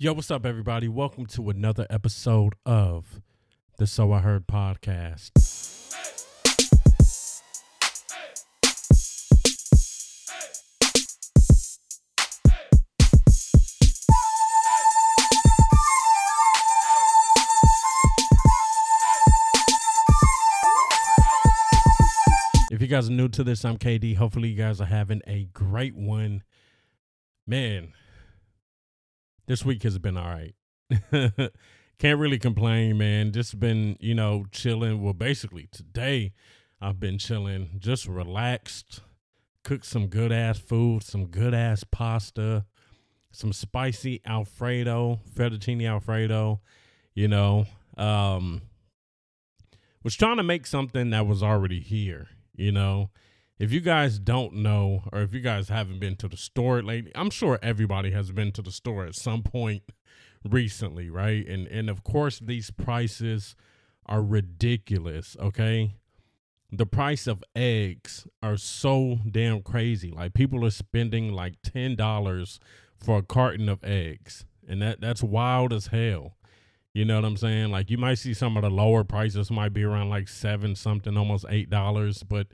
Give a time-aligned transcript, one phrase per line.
[0.00, 0.86] Yo, what's up, everybody?
[0.86, 3.20] Welcome to another episode of
[3.78, 5.32] the So I Heard podcast.
[22.70, 24.14] If you guys are new to this, I'm KD.
[24.14, 26.44] Hopefully, you guys are having a great one.
[27.48, 27.94] Man,
[29.48, 30.54] this week has been all right.
[31.98, 33.32] Can't really complain, man.
[33.32, 35.02] Just been, you know, chilling.
[35.02, 36.34] Well, basically, today
[36.80, 39.00] I've been chilling, just relaxed,
[39.64, 42.66] cooked some good ass food, some good ass pasta,
[43.32, 46.60] some spicy Alfredo, fettuccine Alfredo,
[47.14, 47.66] you know.
[47.96, 48.62] Um,
[50.04, 53.10] was trying to make something that was already here, you know
[53.58, 57.12] if you guys don't know or if you guys haven't been to the store lately
[57.14, 59.82] i'm sure everybody has been to the store at some point
[60.44, 61.46] recently right?
[61.46, 63.56] And and of course these prices
[64.06, 65.94] are ridiculous okay?
[66.70, 70.10] The price of eggs are so damn crazy.
[70.10, 72.58] Like people are spending like $10
[72.98, 76.34] for a carton of eggs and that that's wild as hell.
[76.94, 77.70] You know what i'm saying?
[77.70, 81.16] Like you might see some of the lower prices might be around like seven something
[81.16, 82.48] almost eight dollars but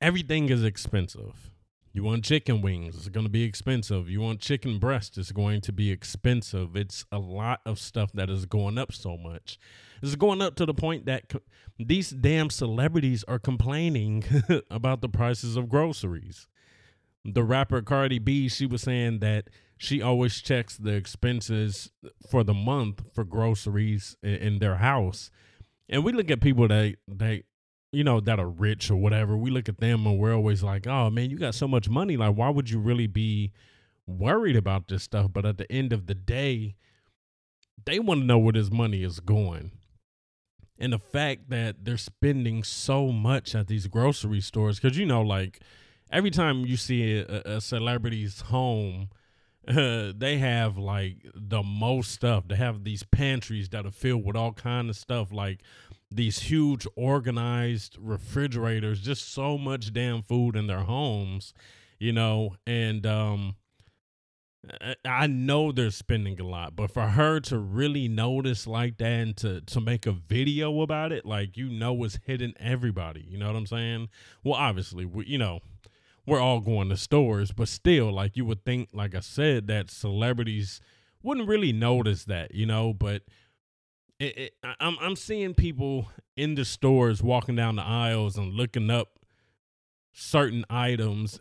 [0.00, 1.50] everything is expensive.
[1.92, 4.08] You want chicken wings, it's going to be expensive.
[4.08, 6.76] You want chicken breast, it's going to be expensive.
[6.76, 9.58] It's a lot of stuff that is going up so much.
[10.00, 11.42] It's going up to the point that co-
[11.78, 14.24] these damn celebrities are complaining
[14.70, 16.46] about the prices of groceries.
[17.24, 21.90] The rapper Cardi B, she was saying that she always checks the expenses
[22.30, 25.30] for the month for groceries in, in their house.
[25.88, 27.42] And we look at people that that
[27.92, 30.86] you know, that are rich or whatever, we look at them and we're always like,
[30.86, 32.16] oh man, you got so much money.
[32.16, 33.52] Like, why would you really be
[34.06, 35.32] worried about this stuff?
[35.32, 36.76] But at the end of the day,
[37.84, 39.72] they want to know where this money is going.
[40.78, 45.20] And the fact that they're spending so much at these grocery stores, because you know,
[45.20, 45.60] like
[46.10, 49.10] every time you see a, a celebrity's home,
[49.68, 52.48] uh, they have like the most stuff.
[52.48, 55.60] They have these pantries that are filled with all kind of stuff, like
[56.10, 61.54] these huge organized refrigerators, just so much damn food in their homes,
[61.98, 63.54] you know, and um
[65.06, 69.36] I know they're spending a lot, but for her to really notice like that and
[69.38, 73.24] to to make a video about it, like you know, it's hitting everybody.
[73.26, 74.08] You know what I'm saying?
[74.44, 75.60] Well, obviously, we, you know,
[76.26, 79.90] we're all going to stores, but still, like you would think, like I said, that
[79.90, 80.80] celebrities
[81.22, 82.92] wouldn't really notice that, you know.
[82.92, 83.22] But
[84.20, 89.18] it, I'm I'm seeing people in the stores walking down the aisles and looking up
[90.12, 91.38] certain items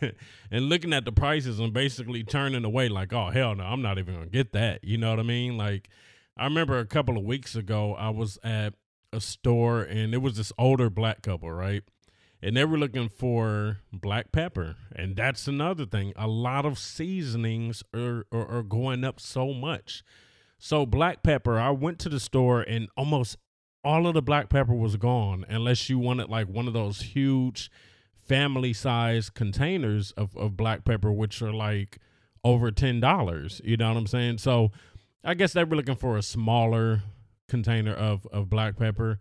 [0.50, 3.98] and looking at the prices and basically turning away like oh hell no i'm not
[3.98, 4.84] even gonna get that.
[4.84, 5.56] You know what i mean?
[5.56, 5.88] Like
[6.36, 8.74] i remember a couple of weeks ago i was at
[9.12, 11.82] a store and it was this older black couple right?
[12.40, 14.76] And they were looking for black pepper.
[14.94, 16.12] And that's another thing.
[16.14, 20.04] A lot of seasonings are, are, are going up so much
[20.58, 23.36] so black pepper, I went to the store and almost
[23.84, 27.70] all of the black pepper was gone unless you wanted like one of those huge
[28.26, 31.98] family size containers of, of black pepper, which are like
[32.44, 33.60] over ten dollars.
[33.64, 34.38] You know what I'm saying?
[34.38, 34.72] So
[35.24, 37.02] I guess they were looking for a smaller
[37.48, 39.20] container of, of black pepper.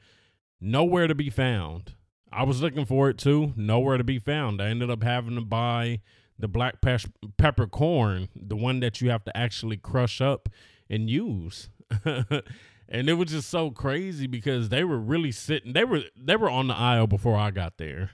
[0.59, 1.93] Nowhere to be found.
[2.31, 3.53] I was looking for it too.
[3.55, 4.61] Nowhere to be found.
[4.61, 6.01] I ended up having to buy
[6.37, 6.97] the black pe-
[7.37, 10.49] peppercorn, the one that you have to actually crush up
[10.89, 11.69] and use.
[12.05, 16.49] and it was just so crazy because they were really sitting they were they were
[16.49, 18.11] on the aisle before I got there.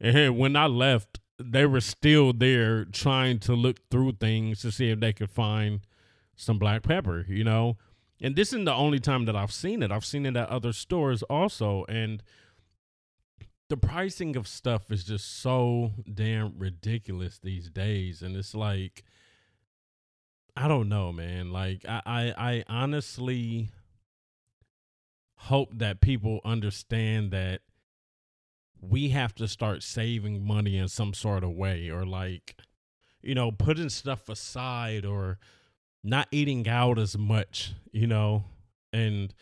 [0.00, 4.90] And when I left, they were still there trying to look through things to see
[4.90, 5.80] if they could find
[6.36, 7.76] some black pepper, you know.
[8.20, 9.90] And this isn't the only time that I've seen it.
[9.90, 11.84] I've seen it at other stores also.
[11.88, 12.22] And
[13.68, 18.22] the pricing of stuff is just so damn ridiculous these days.
[18.22, 19.04] And it's like
[20.56, 21.52] I don't know, man.
[21.52, 23.70] Like I, I, I honestly
[25.36, 27.60] hope that people understand that
[28.80, 32.56] we have to start saving money in some sort of way or like
[33.22, 35.38] you know putting stuff aside or
[36.02, 38.44] not eating out as much you know
[38.92, 39.34] and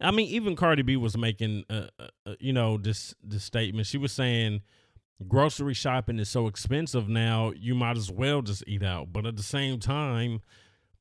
[0.00, 3.98] i mean even cardi b was making uh, uh, you know this this statement she
[3.98, 4.60] was saying
[5.26, 9.12] grocery shopping is so expensive now, you might as well just eat out.
[9.12, 10.40] But at the same time,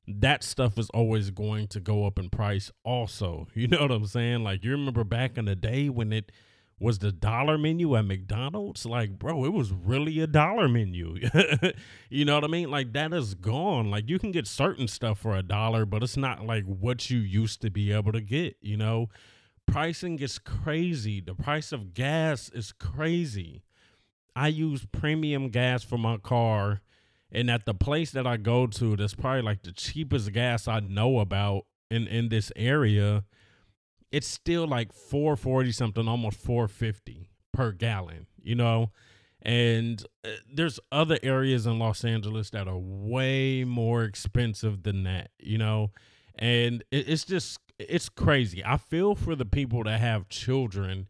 [0.07, 3.47] that stuff is always going to go up in price also.
[3.55, 4.43] You know what I'm saying?
[4.43, 6.31] Like you remember back in the day when it
[6.79, 8.85] was the dollar menu at McDonald's.
[8.85, 11.17] Like, bro, it was really a dollar menu.
[12.09, 12.69] you know what I mean?
[12.69, 13.89] Like that is gone.
[13.89, 17.19] Like you can get certain stuff for a dollar, but it's not like what you
[17.19, 19.09] used to be able to get, you know?
[19.65, 21.19] Pricing is crazy.
[21.19, 23.63] The price of gas is crazy.
[24.35, 26.81] I use premium gas for my car,
[27.31, 30.79] and at the place that I go to, that's probably like the cheapest gas I
[30.79, 33.23] know about in in this area
[34.11, 38.91] it's still like 440 something, almost 450 per gallon, you know?
[39.41, 45.31] And uh, there's other areas in Los Angeles that are way more expensive than that,
[45.39, 45.91] you know?
[46.35, 48.63] And it's just, it's crazy.
[48.63, 51.07] I feel for the people that have children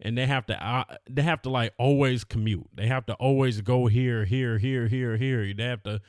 [0.00, 2.68] and they have to uh, they have to like always commute.
[2.74, 5.54] They have to always go here, here, here, here, here.
[5.54, 6.00] They have to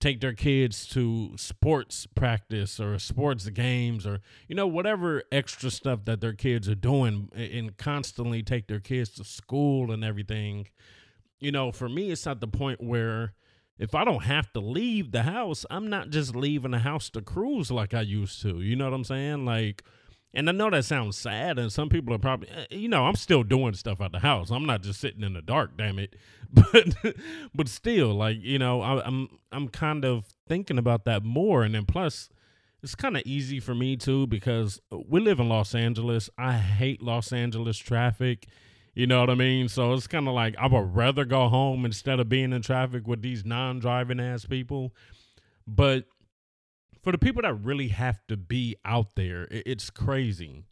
[0.00, 6.06] take their kids to sports practice or sports games or you know whatever extra stuff
[6.06, 10.66] that their kids are doing and constantly take their kids to school and everything
[11.38, 13.34] you know for me it's at the point where
[13.78, 17.20] if i don't have to leave the house i'm not just leaving the house to
[17.20, 19.84] cruise like i used to you know what i'm saying like
[20.32, 23.16] and I know that sounds sad, and some people are probably, eh, you know, I'm
[23.16, 24.50] still doing stuff at the house.
[24.50, 26.14] I'm not just sitting in the dark, damn it.
[26.52, 26.96] But,
[27.54, 31.76] but still, like you know, I, I'm I'm kind of thinking about that more, and
[31.76, 32.28] then plus,
[32.82, 36.28] it's kind of easy for me too because we live in Los Angeles.
[36.36, 38.48] I hate Los Angeles traffic.
[38.94, 39.68] You know what I mean?
[39.68, 43.06] So it's kind of like I would rather go home instead of being in traffic
[43.06, 44.92] with these non-driving ass people.
[45.68, 46.06] But
[47.02, 50.64] for the people that really have to be out there, it's crazy.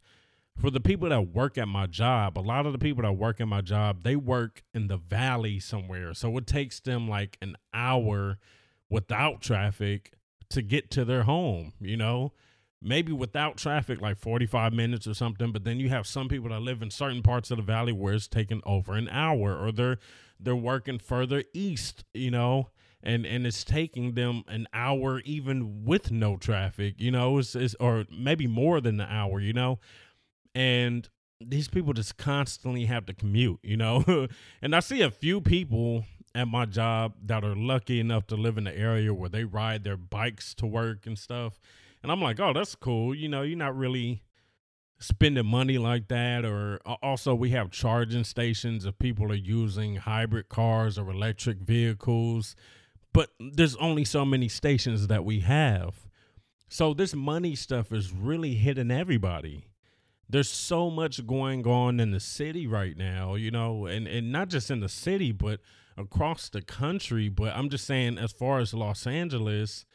[0.57, 3.39] For the people that work at my job, a lot of the people that work
[3.39, 6.13] at my job, they work in the valley somewhere.
[6.13, 8.37] So it takes them like an hour
[8.89, 10.13] without traffic
[10.49, 12.33] to get to their home, you know?
[12.81, 16.61] Maybe without traffic, like 45 minutes or something, but then you have some people that
[16.61, 19.97] live in certain parts of the valley where it's taking over an hour or they're
[20.39, 22.69] they're working further east, you know?
[23.01, 27.75] And and it's taking them an hour even with no traffic you know it's, it's
[27.79, 29.79] or maybe more than an hour you know?
[30.55, 31.07] And
[31.39, 34.27] these people just constantly have to commute you know?
[34.61, 36.05] And i see a few people
[36.35, 39.83] at my job that are lucky enough to live in the area where they ride
[39.83, 41.59] their bikes to work and stuff.
[42.03, 43.15] And i'm like oh that's cool.
[43.15, 44.23] You know you're not really
[44.99, 46.45] spending money like that.
[46.45, 52.55] Or also we have charging stations if people are using hybrid cars or electric vehicles
[53.13, 55.95] but there's only so many stations that we have.
[56.67, 59.65] So this money stuff is really hitting everybody.
[60.29, 64.49] There's so much going on in the city right now, you know, and, and not
[64.49, 65.59] just in the city, but
[65.97, 67.29] across the country.
[67.29, 69.85] But I'm just saying, as far as Los Angeles,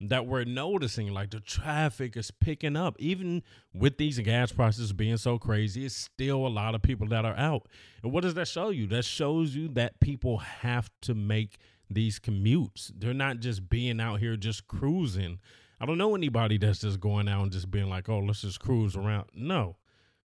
[0.00, 3.42] that we're noticing like the traffic is picking up even
[3.74, 7.36] with these gas prices being so crazy it's still a lot of people that are
[7.36, 7.68] out
[8.02, 11.58] and what does that show you that shows you that people have to make
[11.90, 12.92] these commutes.
[12.96, 15.38] They're not just being out here just cruising.
[15.80, 18.60] I don't know anybody that's just going out and just being like, oh, let's just
[18.60, 19.30] cruise around.
[19.34, 19.76] No,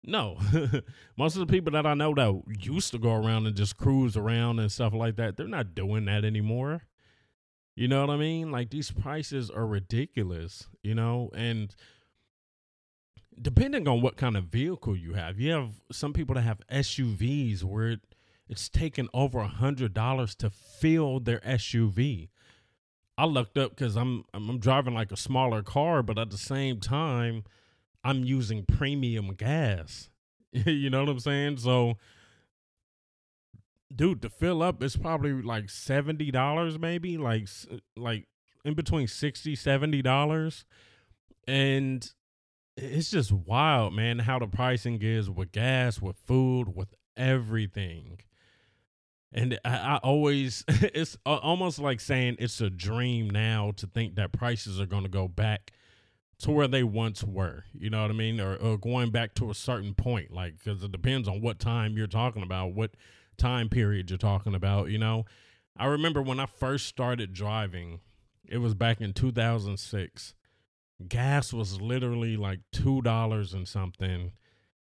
[0.03, 0.37] no.
[1.17, 4.17] Most of the people that I know that used to go around and just cruise
[4.17, 6.83] around and stuff like that, they're not doing that anymore.
[7.75, 8.51] You know what I mean?
[8.51, 11.29] Like these prices are ridiculous, you know?
[11.35, 11.75] And
[13.39, 17.63] depending on what kind of vehicle you have, you have some people that have SUVs
[17.63, 17.99] where it,
[18.47, 22.29] it's taken over a hundred dollars to fill their SUV.
[23.17, 26.79] I looked up because I'm I'm driving like a smaller car, but at the same
[26.79, 27.43] time,
[28.03, 30.09] I'm using premium gas.
[30.51, 31.57] you know what I'm saying?
[31.57, 31.97] So,
[33.93, 37.47] dude, to fill up, it's probably like seventy dollars, maybe like
[37.95, 38.27] like
[38.63, 40.65] in between 60 70 dollars,
[41.47, 42.11] and
[42.77, 44.19] it's just wild, man.
[44.19, 48.19] How the pricing is with gas, with food, with everything.
[49.35, 54.15] And I, I always, it's uh, almost like saying it's a dream now to think
[54.15, 55.73] that prices are going to go back
[56.39, 57.65] to where they once were.
[57.73, 58.39] You know what I mean?
[58.39, 61.97] Or, or going back to a certain point, like, because it depends on what time
[61.97, 62.91] you're talking about, what
[63.37, 65.25] time period you're talking about, you know?
[65.77, 67.99] I remember when I first started driving,
[68.47, 70.33] it was back in 2006.
[71.09, 74.31] Gas was literally like $2 and something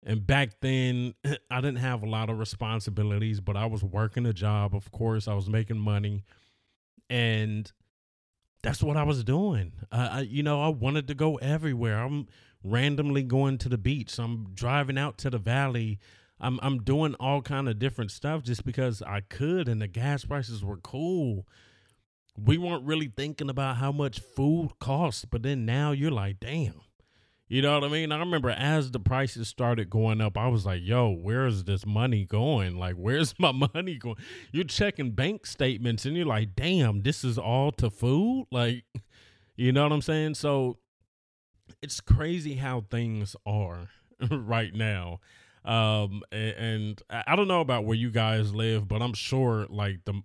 [0.06, 1.16] and back then,
[1.50, 4.76] I didn't have a lot of responsibilities, but I was working a job.
[4.76, 6.24] Of course, I was making money,
[7.10, 7.72] and
[8.62, 9.74] that's what I was doing.
[9.92, 12.00] Uh, I, you know, I wanted to go everywhere.
[12.00, 12.28] I'm
[12.64, 14.18] randomly going to the beach.
[14.20, 16.00] I'm driving out to the valley.
[16.40, 20.24] I'm I'm doing all kind of different stuff just because I could, and the gas
[20.26, 21.48] prices were cool.
[22.38, 26.82] We weren't really thinking about how much food costs, but then now you're like, damn
[27.48, 28.12] You know what I mean?
[28.12, 32.26] I remember as the prices started going up, I was like, yo, where's this money
[32.26, 32.76] going?
[32.78, 34.18] Like, where's my money going?
[34.52, 38.48] You're checking bank statements and you're like, damn, this is all to food?
[38.52, 38.84] Like,
[39.56, 40.36] you know what I'm saying?
[40.36, 40.80] So
[41.82, 43.90] it's crazy how things are
[44.32, 45.20] right now.
[45.64, 50.06] Um, and, and I don't know about where you guys live, but I'm sure like
[50.06, 50.22] the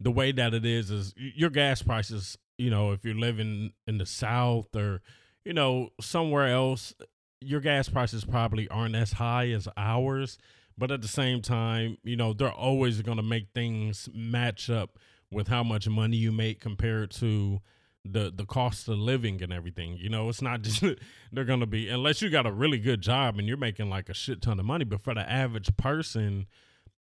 [0.00, 2.36] the way that it is is your gas prices.
[2.58, 5.00] You know, if you're living in the South or
[5.44, 6.94] you know somewhere else,
[7.40, 10.38] your gas prices probably aren't as high as ours.
[10.78, 14.98] But at the same time, you know, they're always going to make things match up
[15.30, 17.60] with how much money you make compared to
[18.04, 19.96] the the cost of living and everything.
[19.96, 20.82] You know, it's not just
[21.32, 24.14] they're gonna be unless you got a really good job and you're making like a
[24.14, 24.84] shit ton of money.
[24.84, 26.46] But for the average person,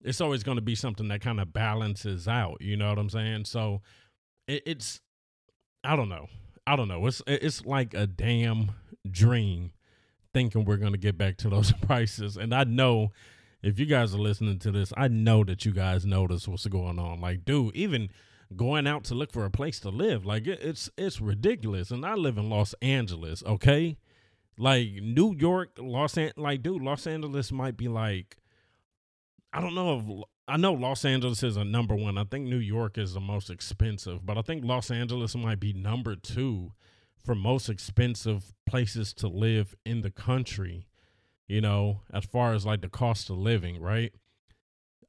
[0.03, 2.61] it's always gonna be something that kind of balances out.
[2.61, 3.45] You know what I'm saying?
[3.45, 3.83] So
[4.47, 5.01] it, it's
[5.85, 6.27] I don't know.
[6.69, 7.07] I don't know.
[7.07, 8.73] It's it's like a damn
[9.11, 9.73] dream
[10.35, 12.37] thinking we're gonna get back to those prices.
[12.37, 13.13] And I know
[13.63, 16.99] if you guys are listening to this, I know that you guys notice what's going
[16.99, 17.23] on.
[17.23, 18.11] Like, dude, even
[18.55, 20.27] going out to look for a place to live.
[20.27, 21.91] Like it, it's it's ridiculous.
[21.91, 23.97] And I live in Los Angeles, okay?
[24.59, 28.37] Like New York, Los An- like dude, Los Angeles might be like
[29.55, 30.05] I don't know if
[30.49, 32.17] I know Los Angeles is a number one.
[32.17, 35.75] I think New York is the most expensive, but I think Los Angeles might be
[35.75, 36.73] number two
[37.23, 40.87] for most expensive places to live in the country.
[41.47, 44.13] You know, as far as like the cost of living, right?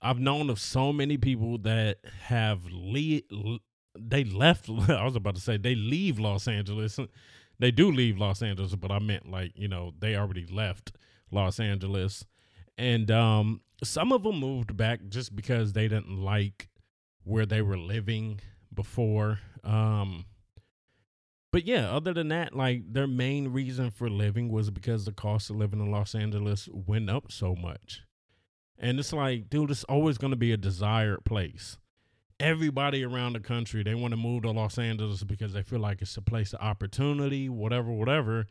[0.02, 3.60] I've known of so many people that have le-
[3.98, 4.70] they left.
[4.90, 7.00] I was about to say they leave Los Angeles.
[7.60, 10.94] They do leave Los Angeles, but I meant like you know they already left
[11.32, 12.26] Los Angeles,
[12.80, 16.70] and um, some of them moved back just because they didn't like
[17.26, 18.40] where they were living
[18.74, 19.40] before.
[19.66, 20.26] Um,
[21.52, 25.50] but yeah, other than that, like their main reason for living was because the cost
[25.50, 28.04] of living in Los Angeles went up so much.
[28.78, 31.78] And it's like, dude, it's always going to be a desired place.
[32.40, 36.02] Everybody around the country, they want to move to Los Angeles because they feel like
[36.02, 38.48] it's a place of opportunity, whatever, whatever.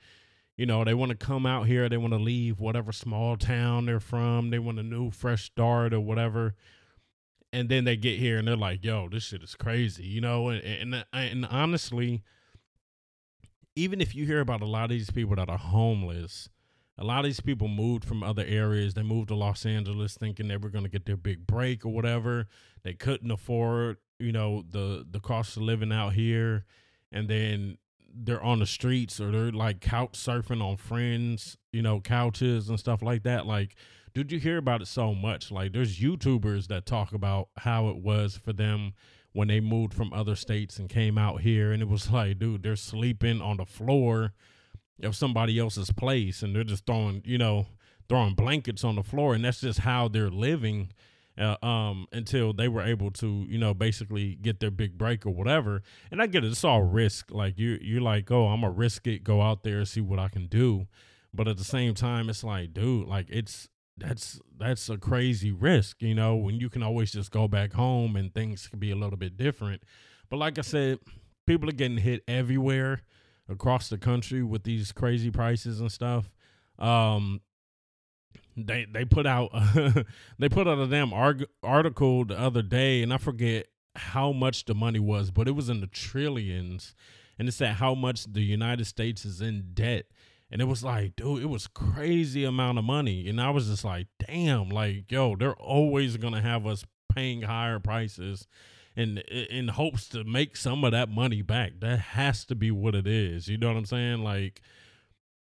[0.59, 3.87] You know, they want to come out here, they want to leave whatever small town
[3.87, 6.57] they're from, they want a new fresh start or whatever.
[7.53, 10.49] And then they get here and they're like, yo, this shit is crazy, you know?
[10.49, 12.25] And, and, and uh, honestly,
[13.77, 16.51] even if you hear about a lot of these people that are homeless,
[16.99, 18.95] a lot of these people moved from other areas.
[18.95, 21.93] They moved to Los Angeles thinking they were going to get their big break or
[21.93, 22.49] whatever.
[22.83, 26.65] They couldn't afford, you know, the the cost of living out here,
[27.13, 27.79] and then
[28.25, 32.79] they're on the streets or they're like couch surfing on friends, you know, couches and
[32.79, 33.47] stuff like that.
[33.47, 33.77] Like,
[34.15, 35.51] did you hear about it so much?
[35.51, 38.93] Like, there's YouTubers that talk about how it was for them
[39.33, 42.63] when they moved from other states and came out here, and it was like, dude,
[42.63, 44.33] they're sleeping on the floor
[45.03, 47.67] of somebody else's place and they're just throwing, you know,
[48.09, 50.91] throwing blankets on the floor and that's just how they're living
[51.39, 55.31] uh, um, until they were able to, you know, basically get their big break or
[55.31, 55.83] whatever.
[56.11, 57.31] And I get it; it's all risk.
[57.31, 60.19] Like you, you're like, oh, I'm gonna risk it, go out there, and see what
[60.19, 60.87] I can do.
[61.33, 63.69] But at the same time, it's like, dude, like it's
[63.99, 68.17] that's that's a crazy risk, you know, when you can always just go back home
[68.17, 69.83] and things can be a little bit different.
[70.31, 70.99] But like I said,
[71.47, 73.03] people are getting hit everywhere
[73.49, 76.35] across the country with these crazy prices and stuff.
[76.79, 77.41] Um,
[78.67, 79.51] they they put out
[80.39, 84.65] they put out a damn arg- article the other day, and I forget how much
[84.65, 86.95] the money was, but it was in the trillions,
[87.39, 90.07] and it said how much the United States is in debt.
[90.51, 93.29] And it was like, dude, it was crazy amount of money.
[93.29, 97.79] And I was just like, damn, like, yo, they're always gonna have us paying higher
[97.79, 98.47] prices
[98.97, 101.81] in in hopes to make some of that money back.
[101.81, 103.49] That has to be what it is.
[103.49, 104.25] You know what I'm saying?
[104.25, 104.63] Like,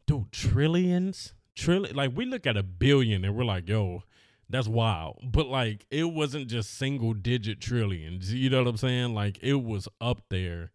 [0.05, 1.95] dude, trillions, trillion.
[1.95, 4.03] Like we look at a billion and we're like, yo,
[4.49, 5.19] that's wild.
[5.31, 8.33] But like, it wasn't just single digit trillions.
[8.33, 9.13] You know what I'm saying?
[9.13, 10.71] Like, it was up there,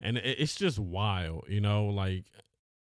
[0.00, 1.44] and it's just wild.
[1.48, 2.24] You know, like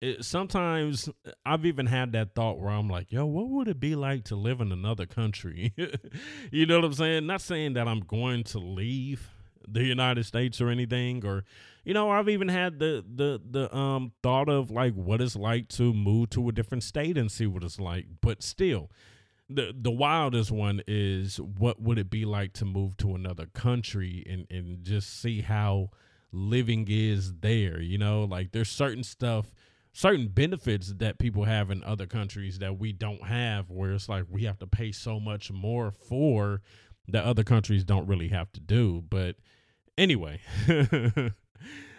[0.00, 1.08] it, sometimes
[1.46, 4.36] I've even had that thought where I'm like, yo, what would it be like to
[4.36, 5.72] live in another country?
[6.50, 7.26] you know what I'm saying?
[7.26, 9.30] Not saying that I'm going to leave
[9.68, 11.44] the United States or anything, or
[11.84, 15.68] you know, I've even had the the the um thought of like what it's like
[15.68, 18.06] to move to a different state and see what it's like.
[18.20, 18.90] But still,
[19.48, 24.24] the the wildest one is what would it be like to move to another country
[24.28, 25.90] and and just see how
[26.32, 27.80] living is there.
[27.80, 29.52] You know, like there's certain stuff
[29.92, 34.24] certain benefits that people have in other countries that we don't have where it's like
[34.30, 36.62] we have to pay so much more for
[37.08, 39.36] that other countries don't really have to do but
[39.98, 40.40] anyway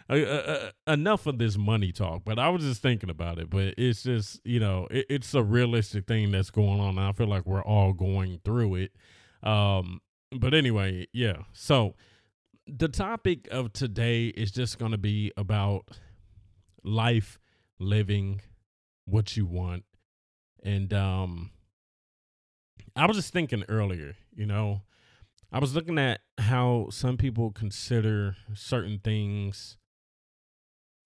[0.10, 2.24] uh, uh, enough of this money talk.
[2.26, 3.50] But I was just thinking about it.
[3.50, 6.98] But it's just you know it, it's a realistic thing that's going on.
[6.98, 8.92] I feel like we're all going through it.
[9.48, 11.44] Um, but anyway, yeah.
[11.54, 11.96] So
[12.68, 15.90] the topic of today is just going to be about
[16.84, 17.40] life,
[17.80, 18.42] living
[19.06, 19.84] what you want,
[20.64, 21.52] and um,
[22.96, 24.82] I was just thinking earlier, you know,
[25.54, 29.78] I was looking at how some people consider certain things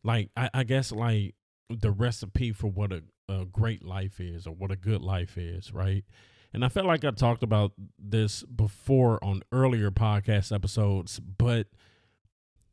[0.06, 1.36] like I, I guess like
[1.70, 5.74] the recipe for what a, a great life is or what a good life is,
[5.74, 6.06] right?
[6.54, 11.68] And I felt like I talked about this before on earlier podcast episodes, but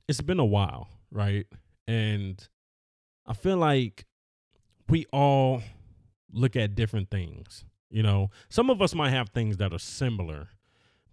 [0.09, 1.47] it's been a while, right?
[1.89, 2.47] And
[3.27, 4.05] I feel like
[4.89, 5.61] we all
[6.33, 7.65] look at different things.
[7.91, 10.51] You know, some of us might have things that are similar,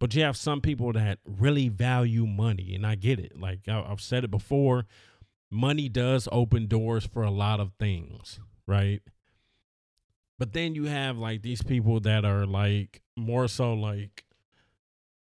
[0.02, 3.40] but you have some people that really value money, and I get it.
[3.40, 4.88] Like I, have said it before,
[5.52, 9.04] money does open doors for a lot of things, right?
[10.40, 14.26] But then you have like these people that are like more so like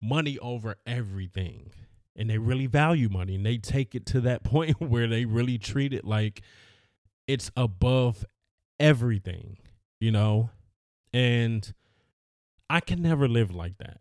[0.01, 1.69] money over everything.
[2.15, 5.59] And they really value money and they take it to that point where they really
[5.59, 6.41] treat it like
[7.27, 8.25] it's above
[8.79, 9.59] everything,
[9.99, 10.49] you know?
[11.13, 11.71] And
[12.67, 14.00] I can never live like that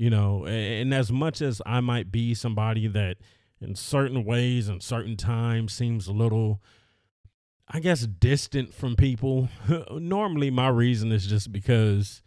[0.00, 3.18] you know and as much as i might be somebody that
[3.60, 6.62] in certain ways and certain times seems a little
[7.68, 9.50] i guess distant from people
[9.92, 12.22] normally my reason is just because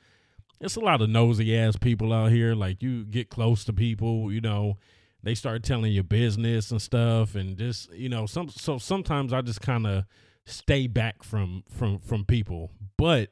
[0.64, 2.56] it's a lot of nosy ass people out here.
[2.56, 4.78] Like you get close to people you know
[5.22, 9.42] they start telling you business and stuff and just you know some so sometimes i
[9.42, 10.06] just kind of
[10.46, 12.72] stay back from from from people.
[12.98, 13.30] But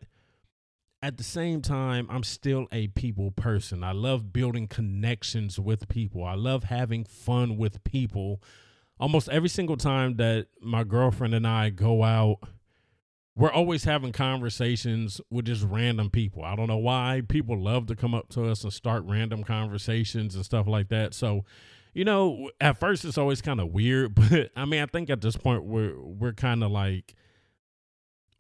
[1.04, 3.84] at the same time, I'm still a people person.
[3.84, 6.24] I love building connections with people.
[6.24, 8.42] I love having fun with people.
[9.00, 12.38] Almost every single time that my girlfriend and I go out,
[13.36, 16.44] we're always having conversations with just random people.
[16.44, 20.36] I don't know why people love to come up to us and start random conversations
[20.36, 21.16] and stuff like that.
[21.16, 21.46] So,
[21.94, 25.22] you know, at first it's always kind of weird, but I mean, I think at
[25.22, 27.16] this point we're we're kind of like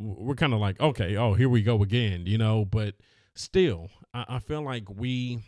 [0.01, 2.65] we're kind of like, okay, oh, here we go again, you know.
[2.65, 2.96] But
[3.35, 5.40] still, I, I feel like we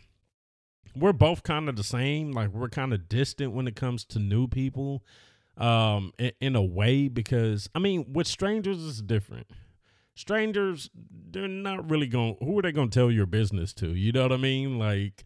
[0.96, 2.32] we're both kind of the same.
[2.32, 5.02] Like we're kind of distant when it comes to new people,
[5.56, 7.08] um, in, in a way.
[7.08, 9.48] Because I mean, with strangers, it's different.
[10.14, 12.36] Strangers, they're not really going.
[12.40, 13.88] Who are they going to tell your business to?
[13.88, 14.78] You know what I mean?
[14.78, 15.24] Like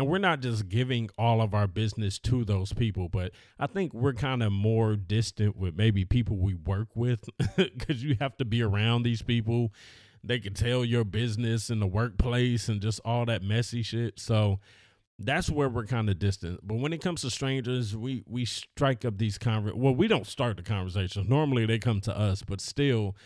[0.00, 3.92] and we're not just giving all of our business to those people but i think
[3.94, 8.44] we're kind of more distant with maybe people we work with because you have to
[8.44, 9.72] be around these people.
[10.22, 14.20] They can tell your business in the workplace and just all that messy shit.
[14.20, 14.60] So
[15.18, 16.60] that's where we're kind of distant.
[16.62, 20.26] But when it comes to strangers we we strike up these conver well we don't
[20.26, 21.28] start the conversations.
[21.28, 23.16] Normally they come to us but still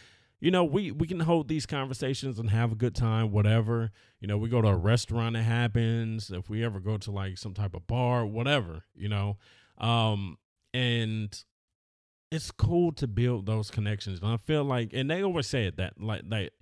[0.45, 3.91] you know, we we can hold these conversations and have a good time, whatever.
[4.21, 6.31] You know, we go to a restaurant, it happens.
[6.31, 9.39] If we ever go to like some type of bar, whatever, you know,
[9.79, 10.37] um,
[10.75, 11.35] and
[12.31, 14.21] it's cool to build those connections.
[14.21, 16.53] And I feel like, and they always say it that like that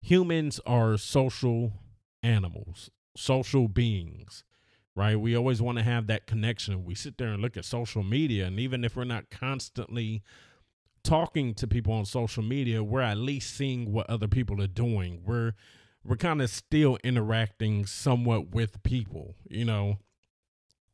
[0.00, 1.72] humans are social
[2.22, 4.44] animals, social beings
[4.94, 5.20] right?
[5.20, 6.86] We always want to have that connection.
[6.86, 10.22] We sit there and look at social media, and even if we're not constantly
[11.06, 15.22] talking to people on social media, we're at least seeing what other people are doing.
[15.24, 15.54] We're
[16.04, 19.98] we're kind of still interacting somewhat with people, you know.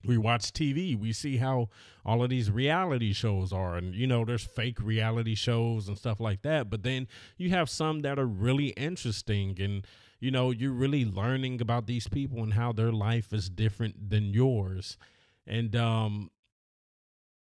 [0.05, 1.69] We watch TV, we see how
[2.05, 6.19] all of these reality shows are and you know there's fake reality shows and stuff
[6.19, 9.87] like that, but then you have some that are really interesting and
[10.19, 14.33] you know, you're really learning about these people and how their life is different than
[14.33, 14.97] yours.
[15.47, 16.31] And um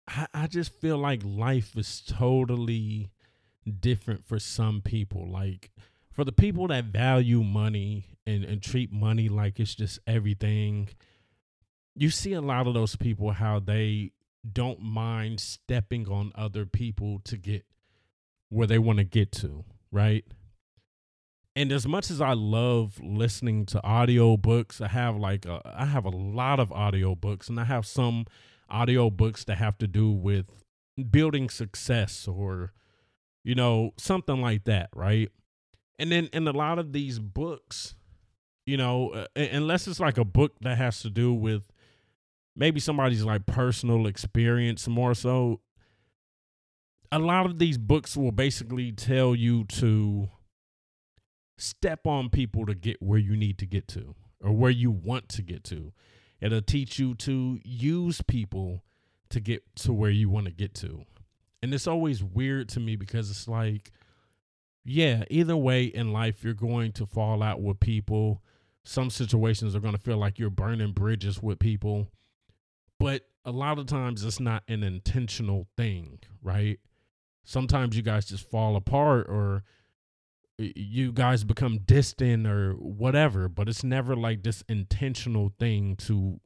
[0.08, 3.10] I, I just feel like life is totally
[3.80, 5.30] different for some people.
[5.30, 5.70] Like
[6.12, 10.88] for the people that value money and, and treat money like it's just everything,
[11.94, 14.12] you see a lot of those people how they
[14.50, 17.64] don't mind stepping on other people to get
[18.48, 20.24] where they want to get to, right?
[21.54, 25.84] And as much as I love listening to audio books, I have like a, I
[25.86, 28.26] have a lot of audio books and I have some
[28.72, 30.46] audio books that have to do with
[31.10, 32.72] building success or
[33.44, 35.30] you know something like that right?
[35.98, 37.94] And then in a lot of these books
[38.66, 41.70] you know uh, unless it's like a book that has to do with
[42.56, 45.60] maybe somebody's like personal experience more so
[47.10, 50.28] a lot of these books will basically tell you to
[51.58, 55.28] step on people to get where you need to get to or where you want
[55.28, 55.92] to get to
[56.42, 58.82] It'll teach you to use people
[59.30, 61.04] to get to where you want to get to.
[61.62, 63.92] And it's always weird to me because it's like,
[64.84, 68.42] yeah, either way in life, you're going to fall out with people.
[68.82, 72.08] Some situations are going to feel like you're burning bridges with people.
[72.98, 76.80] But a lot of times it's not an intentional thing, right?
[77.44, 79.62] Sometimes you guys just fall apart or
[80.58, 86.40] you guys become distant or whatever, but it's never like this intentional thing to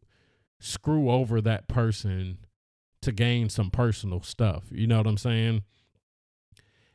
[0.61, 2.39] screw over that person
[3.03, 4.65] to gain some personal stuff.
[4.71, 5.63] You know what I'm saying?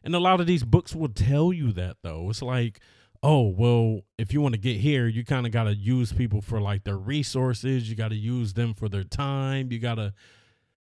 [0.04, 2.30] And a lot of these books will tell you that though.
[2.30, 2.80] It's like,
[3.24, 6.41] oh, well, if you want to get here, you kind of got to use people
[6.41, 7.89] for like their resources.
[7.89, 9.71] You got to use them for their time.
[9.71, 10.13] You got to,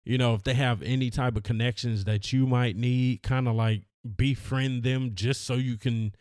[0.05, 3.55] you know, if they have any type of connections that you might need, kind of
[3.55, 3.83] like
[4.17, 6.13] befriend them just so you can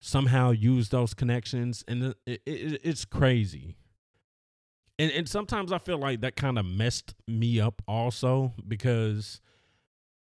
[0.00, 1.84] somehow use those connections.
[1.88, 3.76] And it, it, it's crazy
[4.98, 9.40] and and sometimes I feel like that kind of messed me up also because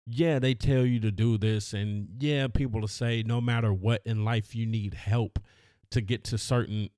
[0.05, 4.01] yeah, they tell you to do this and yeah, people will say no matter what
[4.05, 5.39] in life you need help
[5.91, 6.89] to get to certain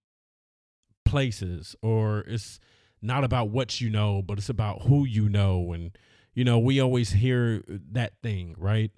[1.05, 2.59] places or it's
[3.01, 5.97] not about what you know, but it's about who you know and
[6.33, 8.91] you know, we always hear that thing, right?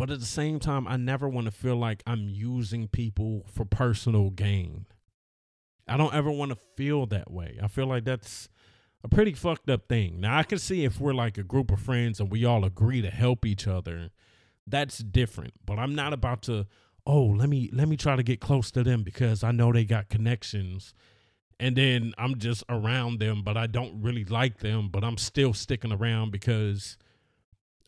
[0.00, 3.66] But at the same time, I never want to feel like I'm using people for
[3.66, 4.86] personal gain.
[5.86, 7.58] I don't ever want to feel that way.
[7.62, 8.48] I feel like that's
[9.04, 10.18] a pretty fucked up thing.
[10.18, 13.02] Now I can see if we're like a group of friends and we all agree
[13.02, 14.08] to help each other,
[14.66, 15.52] that's different.
[15.66, 16.66] But I'm not about to,
[17.06, 19.84] oh, let me let me try to get close to them because I know they
[19.84, 20.94] got connections.
[21.58, 25.52] And then I'm just around them, but I don't really like them, but I'm still
[25.52, 26.96] sticking around because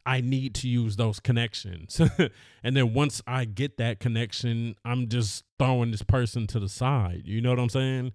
[0.05, 2.01] I need to use those connections.
[2.63, 7.23] and then once I get that connection, I'm just throwing this person to the side.
[7.25, 8.13] You know what I'm saying?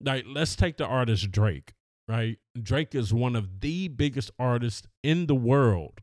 [0.00, 1.74] Like, let's take the artist Drake,
[2.08, 2.38] right?
[2.60, 6.00] Drake is one of the biggest artists in the world.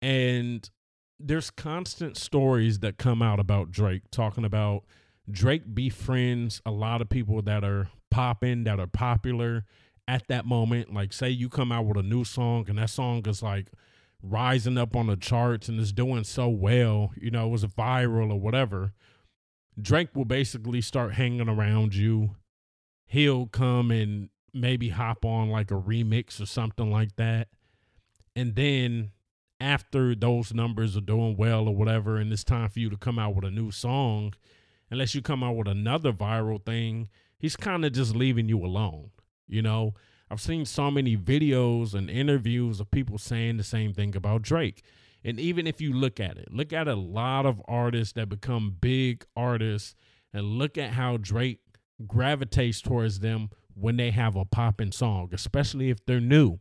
[0.00, 0.68] And
[1.18, 4.84] there's constant stories that come out about Drake talking about
[5.28, 9.64] Drake befriends a lot of people that are popping, that are popular
[10.06, 10.92] at that moment.
[10.94, 13.68] Like, say you come out with a new song and that song is like
[14.22, 18.30] rising up on the charts and is doing so well, you know, it was viral
[18.30, 18.92] or whatever,
[19.80, 22.36] Drake will basically start hanging around you.
[23.06, 27.48] He'll come and maybe hop on like a remix or something like that.
[28.34, 29.12] And then
[29.60, 33.18] after those numbers are doing well or whatever, and it's time for you to come
[33.18, 34.34] out with a new song,
[34.90, 39.10] unless you come out with another viral thing, he's kind of just leaving you alone,
[39.46, 39.94] you know?
[40.30, 44.82] I've seen so many videos and interviews of people saying the same thing about Drake.
[45.24, 48.76] And even if you look at it, look at a lot of artists that become
[48.80, 49.94] big artists
[50.32, 51.60] and look at how Drake
[52.06, 56.58] gravitates towards them when they have a popping song, especially if they're new.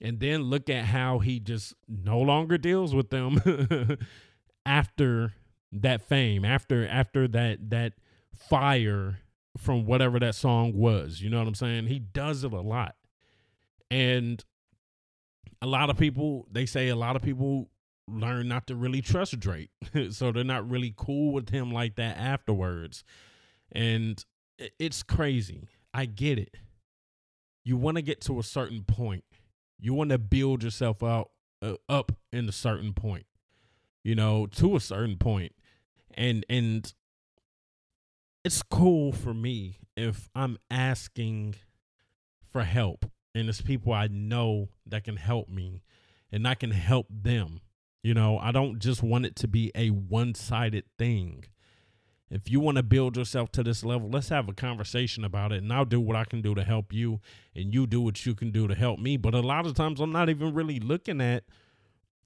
[0.00, 3.40] And then look at how he just no longer deals with them
[4.66, 5.32] after
[5.72, 7.94] that fame, after after that that
[8.34, 9.20] fire
[9.56, 11.20] from whatever that song was.
[11.20, 11.86] You know what I'm saying?
[11.86, 12.96] He does it a lot.
[13.90, 14.44] And
[15.62, 17.70] a lot of people, they say a lot of people
[18.08, 19.70] learn not to really trust Drake.
[20.10, 23.04] so they're not really cool with him like that afterwards.
[23.72, 24.24] And
[24.78, 25.68] it's crazy.
[25.92, 26.54] I get it.
[27.64, 29.24] You want to get to a certain point.
[29.78, 31.30] You want to build yourself out
[31.62, 33.26] uh, up in a certain point.
[34.04, 35.52] You know, to a certain point.
[36.14, 36.92] And and
[38.46, 41.56] it's cool for me if I'm asking
[42.48, 43.04] for help
[43.34, 45.82] and it's people I know that can help me
[46.30, 47.60] and I can help them.
[48.04, 51.46] You know, I don't just want it to be a one sided thing.
[52.30, 55.64] If you want to build yourself to this level, let's have a conversation about it
[55.64, 57.18] and I'll do what I can do to help you
[57.52, 59.16] and you do what you can do to help me.
[59.16, 61.42] But a lot of times I'm not even really looking at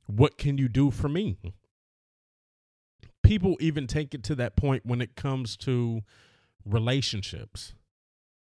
[0.05, 1.39] what can you do for me?
[3.31, 6.01] People even take it to that point when it comes to
[6.65, 7.75] relationships.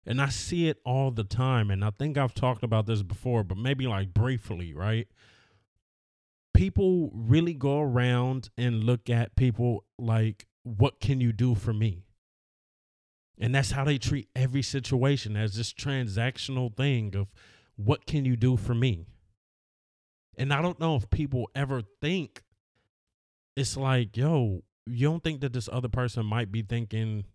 [0.06, 1.72] And I see it all the time.
[1.72, 5.08] And I think I've talked about this before, but maybe like briefly, right?
[6.54, 12.04] People really go around and look at people like, what can you do for me?
[13.40, 17.30] And that's how they treat every situation as this transactional thing of
[17.78, 19.08] what can you do for me?
[20.38, 22.44] And I don't know if people ever think
[23.58, 27.26] it's like, yo, you don't think that this other person might be thinking,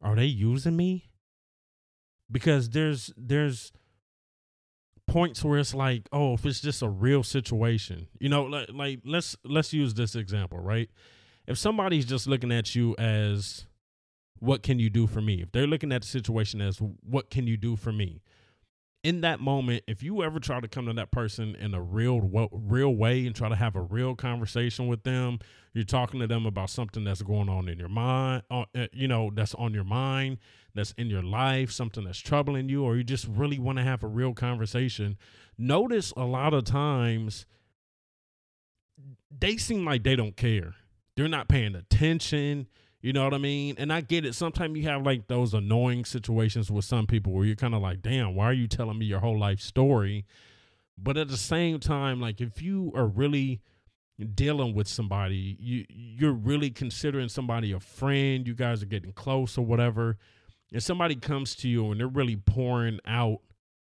[0.00, 1.10] are they using me?
[2.30, 3.72] Because there's there's
[5.08, 9.00] points where it's like, oh, if it's just a real situation, you know, like, like
[9.04, 10.88] let's let's use this example, right?
[11.48, 13.66] If somebody's just looking at you as
[14.38, 15.42] what can you do for me?
[15.42, 18.22] If they're looking at the situation as what can you do for me?
[19.04, 22.20] In that moment, if you ever try to come to that person in a real
[22.50, 25.38] real way and try to have a real conversation with them,
[25.74, 29.06] you're talking to them about something that's going on in your mind, uh, uh, you
[29.06, 30.38] know, that's on your mind,
[30.74, 34.02] that's in your life, something that's troubling you, or you just really want to have
[34.02, 35.18] a real conversation.
[35.58, 37.44] Notice a lot of times
[39.30, 40.76] they seem like they don't care.
[41.14, 42.68] They're not paying attention
[43.04, 43.74] you know what I mean?
[43.76, 44.34] And I get it.
[44.34, 48.00] Sometimes you have like those annoying situations with some people where you're kind of like,
[48.00, 50.24] damn, why are you telling me your whole life story?
[50.96, 53.60] But at the same time, like if you are really
[54.34, 59.58] dealing with somebody, you you're really considering somebody a friend, you guys are getting close
[59.58, 60.16] or whatever,
[60.72, 63.40] and somebody comes to you and they're really pouring out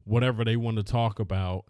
[0.04, 1.66] whatever they want to talk about,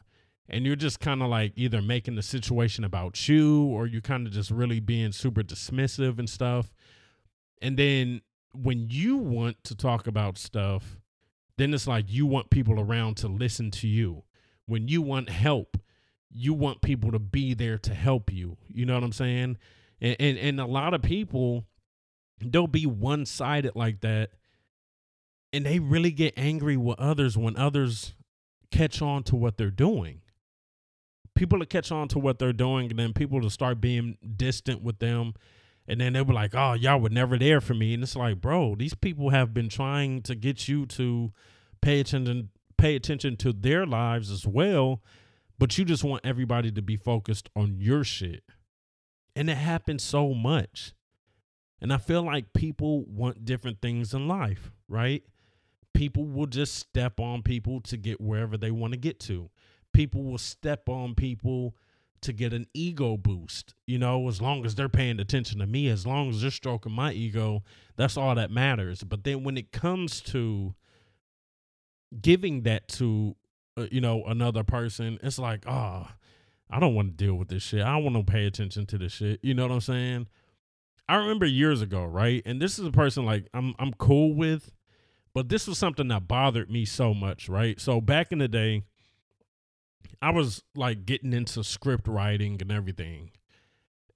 [0.48, 4.28] and you're just kind of like either making the situation about you or you're kind
[4.28, 6.70] of just really being super dismissive and stuff
[7.62, 8.20] and then
[8.52, 10.98] when you want to talk about stuff,
[11.56, 14.24] then it's like you want people around to listen to you.
[14.66, 15.78] When you want help,
[16.28, 18.56] you want people to be there to help you.
[18.68, 19.58] You know what I'm saying?
[20.00, 21.64] And and, and a lot of people
[22.44, 24.30] they'll be one sided like that.
[25.52, 28.14] And they really get angry with others when others
[28.70, 30.22] catch on to what they're doing.
[31.34, 34.82] People to catch on to what they're doing, and then people to start being distant
[34.82, 35.34] with them
[35.86, 38.40] and then they were like, "Oh, y'all were never there for me." And it's like,
[38.40, 41.32] bro, these people have been trying to get you to
[41.80, 45.02] pay attention, pay attention to their lives as well,
[45.58, 48.44] but you just want everybody to be focused on your shit.
[49.36, 50.94] And it happens so much.
[51.80, 55.24] And I feel like people want different things in life, right?
[55.94, 59.50] People will just step on people to get wherever they want to get to.
[59.92, 61.74] People will step on people
[62.22, 63.74] to get an ego boost.
[63.86, 66.92] You know, as long as they're paying attention to me, as long as they're stroking
[66.92, 67.62] my ego,
[67.96, 69.02] that's all that matters.
[69.02, 70.74] But then when it comes to
[72.20, 73.36] giving that to,
[73.76, 76.08] uh, you know, another person, it's like, oh,
[76.70, 77.82] I don't want to deal with this shit.
[77.82, 79.40] I don't want to pay attention to this shit.
[79.42, 80.26] You know what I'm saying?
[81.08, 82.42] I remember years ago, right?
[82.46, 84.72] And this is a person like I'm I'm cool with,
[85.34, 87.78] but this was something that bothered me so much, right?
[87.78, 88.84] So back in the day,
[90.22, 93.32] I was like getting into script writing and everything.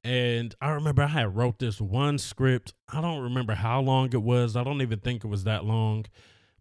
[0.05, 2.75] And I remember I had wrote this one script.
[2.89, 4.55] I don't remember how long it was.
[4.55, 6.07] I don't even think it was that long.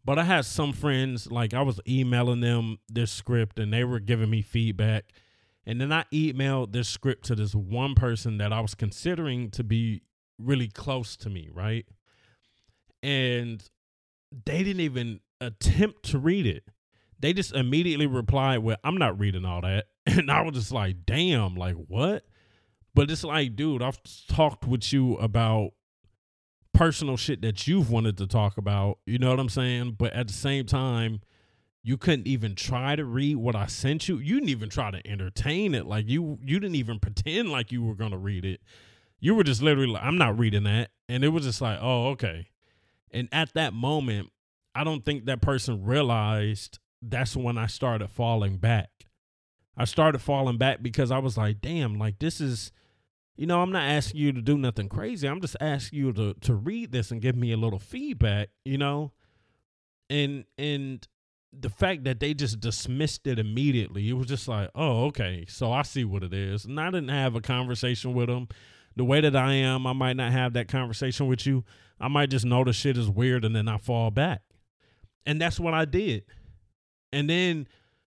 [0.04, 4.00] But I had some friends, like I was emailing them this script and they were
[4.00, 5.14] giving me feedback.
[5.64, 9.64] And then I emailed this script to this one person that I was considering to
[9.64, 10.02] be
[10.40, 11.86] really close to me, right?
[13.04, 13.64] And
[14.46, 16.64] they didn't even attempt to read it
[17.20, 19.86] they just immediately replied, Well, I'm not reading all that.
[20.08, 22.24] And I was just like, Damn, like what?
[22.94, 24.00] But it's like, dude, I've
[24.30, 25.72] talked with you about
[26.74, 29.00] personal shit that you've wanted to talk about.
[29.06, 29.96] You know what I'm saying?
[29.98, 31.22] But at the same time,
[31.84, 34.18] you couldn't even try to read what I sent you.
[34.18, 35.86] You didn't even try to entertain it.
[35.86, 38.62] Like you you didn't even pretend like you were gonna read it.
[39.20, 40.90] You were just literally like, I'm not reading that.
[41.10, 42.48] And it was just like, oh, okay.
[43.12, 44.30] And at that moment,
[44.74, 48.90] I don't think that person realized that's when I started falling back.
[49.78, 52.72] I started falling back because I was like, damn, like this is,
[53.36, 55.28] you know, I'm not asking you to do nothing crazy.
[55.28, 58.78] I'm just asking you to to read this and give me a little feedback, you
[58.78, 59.12] know?
[60.10, 61.06] And and
[61.52, 65.72] the fact that they just dismissed it immediately, it was just like, oh, okay, so
[65.72, 66.66] I see what it is.
[66.66, 68.48] And I didn't have a conversation with them.
[68.96, 71.64] The way that I am, I might not have that conversation with you.
[72.00, 74.42] I might just know the shit is weird and then I fall back.
[75.26, 76.24] And that's what I did.
[77.16, 77.68] And then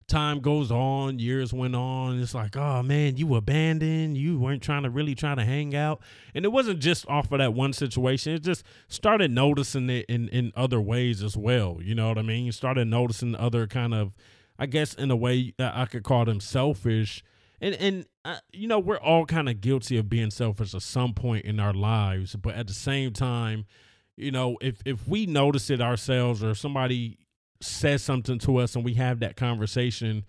[0.09, 2.19] time goes on, years went on.
[2.19, 4.17] It's like, oh man, you abandoned.
[4.17, 6.01] You weren't trying to really try to hang out.
[6.35, 8.33] And it wasn't just off of that one situation.
[8.33, 11.77] It just started noticing it in, in other ways as well.
[11.81, 12.45] You know what I mean?
[12.45, 14.13] You started noticing other kind of,
[14.57, 17.23] I guess, in a way that I could call them selfish.
[17.61, 21.13] And, and uh, you know, we're all kind of guilty of being selfish at some
[21.13, 22.35] point in our lives.
[22.35, 23.65] But at the same time,
[24.17, 27.19] you know, if, if we notice it ourselves or somebody
[27.61, 30.25] says something to us and we have that conversation,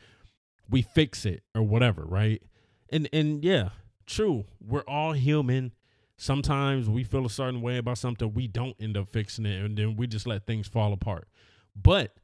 [0.69, 2.43] we fix it or whatever, right?
[2.91, 3.71] And and yeah,
[4.07, 4.45] true.
[4.61, 5.73] We're all human.
[6.17, 9.77] Sometimes we feel a certain way about something, we don't end up fixing it, and
[9.77, 11.29] then we just let things fall apart.
[11.75, 12.15] But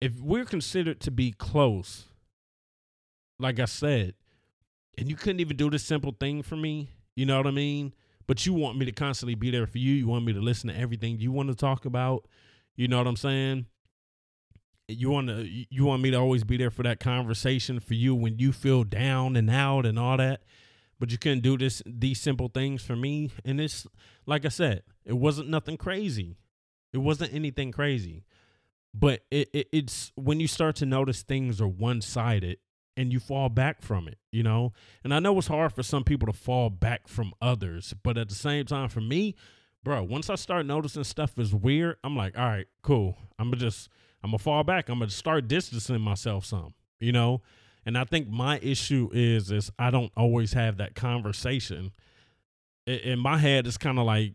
[0.00, 2.04] if we're considered to be close,
[3.40, 4.14] like I said,
[4.96, 7.94] and you couldn't even do this simple thing for me, you know what I mean?
[8.26, 9.92] But you want me to constantly be there for you.
[9.92, 12.26] You want me to listen to everything you want to talk about.
[12.76, 13.66] You know what I'm saying?
[14.92, 18.14] You want to you want me to always be there for that conversation for you
[18.14, 20.42] when you feel down and out and all that
[20.98, 23.86] but you couldn't do this these simple things for me and it's
[24.26, 26.36] like i said it wasn't nothing crazy
[26.92, 28.24] it wasn't anything crazy
[28.92, 32.58] but it, it, it's when you start to notice things are one sided
[32.96, 34.72] and you fall back from it, you know?
[35.04, 38.28] And I know it's hard for some people to fall back from others, but at
[38.28, 39.36] the same time, for me,
[39.82, 43.16] bro, once I start noticing stuff is weird, I'm like, all right, cool.
[43.38, 43.88] I'm gonna just,
[44.22, 44.88] I'm gonna fall back.
[44.88, 47.42] I'm gonna start distancing myself some, you know?
[47.86, 51.92] And I think my issue is, is I don't always have that conversation.
[52.86, 54.34] In my head, it's kind of like,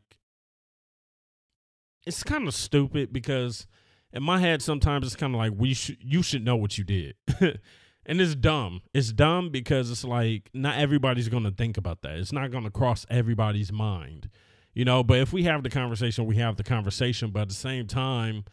[2.06, 3.68] it's kind of stupid because
[4.16, 7.16] in my head sometimes it's kind of like we you should know what you did
[7.42, 12.18] and it's dumb it's dumb because it's like not everybody's going to think about that
[12.18, 14.30] it's not going to cross everybody's mind
[14.74, 17.56] you know but if we have the conversation we have the conversation but at the
[17.56, 18.46] same time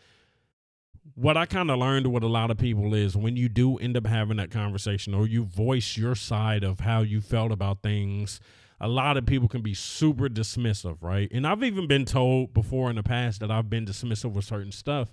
[1.15, 3.97] what i kind of learned with a lot of people is when you do end
[3.97, 8.41] up having that conversation or you voice your side of how you felt about things
[8.83, 11.31] a lot of people can be super dismissive, right?
[11.33, 14.73] And I've even been told before in the past that I've been dismissive with certain
[14.73, 15.13] stuff.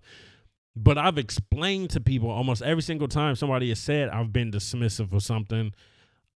[0.76, 5.14] But I've explained to people almost every single time somebody has said I've been dismissive
[5.14, 5.72] of something.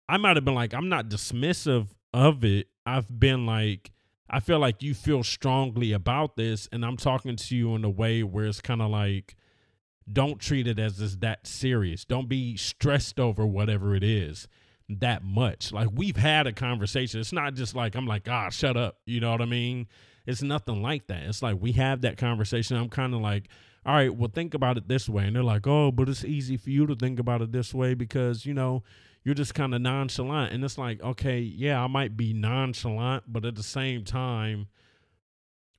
[0.08, 2.68] I might have been like, I'm not dismissive of it.
[2.86, 3.92] I've been like,
[4.30, 7.90] I feel like you feel strongly about this, and I'm talking to you in a
[7.90, 9.36] way where it's kind of like,
[10.12, 12.06] don't treat it as it's that serious.
[12.06, 14.48] Don't be stressed over whatever it is
[14.90, 15.72] that much.
[15.72, 17.20] Like we've had a conversation.
[17.20, 18.98] It's not just like I'm like, ah, shut up.
[19.06, 19.88] You know what I mean?
[20.26, 21.24] It's nothing like that.
[21.24, 22.78] It's like we have that conversation.
[22.78, 23.50] I'm kind of like,
[23.86, 25.26] all right, well, think about it this way.
[25.26, 27.94] And they're like, oh, but it's easy for you to think about it this way
[27.94, 28.84] because, you know,
[29.24, 30.54] you're just kind of nonchalant.
[30.54, 34.68] And it's like, okay, yeah, I might be nonchalant, but at the same time,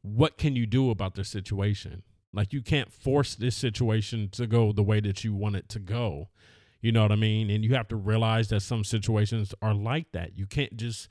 [0.03, 2.03] what can you do about this situation?
[2.35, 5.79] Like, you can't force this situation to go the way that you want it to
[5.79, 6.29] go.
[6.81, 7.49] You know what I mean?
[7.49, 10.37] And you have to realize that some situations are like that.
[10.37, 11.09] You can't just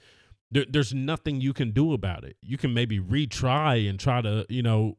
[0.53, 2.37] there, there's nothing you can do about it.
[2.41, 4.97] You can maybe retry and try to, you know,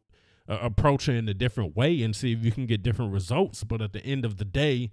[0.48, 3.64] uh, approach it in a different way and see if you can get different results,
[3.64, 4.90] but at the end of the day,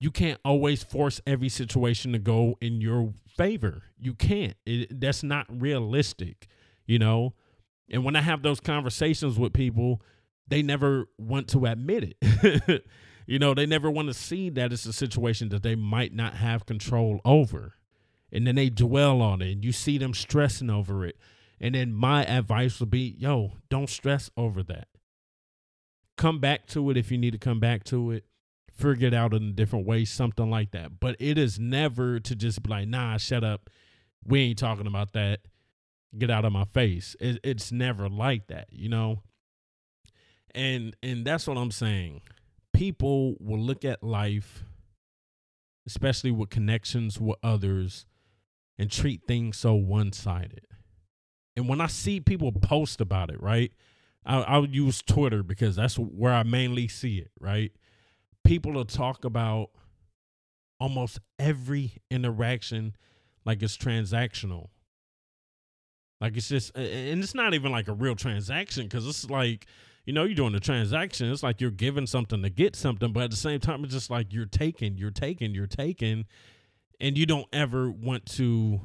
[0.00, 3.82] you can't always force every situation to go in your favor.
[3.98, 4.56] You can't.
[4.64, 6.48] It, that's not realistic,
[6.86, 7.34] you know?
[7.90, 10.00] And when I have those conversations with people,
[10.50, 12.84] they never want to admit it.
[13.30, 16.34] You know, they never want to see that it's a situation that they might not
[16.34, 17.74] have control over.
[18.32, 21.16] And then they dwell on it and you see them stressing over it.
[21.60, 24.88] And then my advice would be, yo, don't stress over that.
[26.16, 28.24] Come back to it if you need to come back to it.
[28.72, 30.98] Figure it out in a different way, something like that.
[30.98, 33.70] But it is never to just be like, nah, shut up.
[34.24, 35.42] We ain't talking about that.
[36.18, 37.14] Get out of my face.
[37.20, 39.22] It, it's never like that, you know?
[40.54, 42.22] And and that's what I'm saying
[42.72, 44.64] people will look at life,
[45.86, 48.06] especially with connections with others,
[48.78, 50.66] and treat things so one sided.
[51.56, 53.72] And when I see people post about it, right,
[54.24, 57.72] I'll, I'll, use Twitter because that's where I mainly see it, right?
[58.44, 59.70] People will talk about
[60.78, 62.96] almost every interaction
[63.44, 64.68] like it's transactional.
[66.20, 69.66] Like it's just, and it's not even like a real transaction because it's like,
[70.10, 71.30] you know, you're doing a transaction.
[71.30, 74.10] It's like you're giving something to get something, but at the same time, it's just
[74.10, 76.24] like you're taking, you're taking, you're taking,
[76.98, 78.80] and you don't ever want to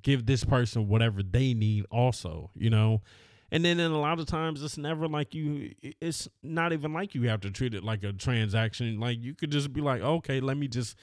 [0.00, 3.02] give this person whatever they need, also, you know.
[3.50, 5.74] And then, in a lot of times, it's never like you.
[6.00, 8.98] It's not even like you have to treat it like a transaction.
[8.98, 10.96] Like you could just be like, okay, let me just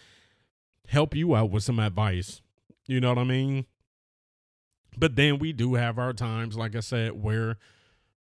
[0.87, 2.41] help you out with some advice.
[2.87, 3.67] You know what I mean?
[4.97, 7.59] But then we do have our times, like I said, where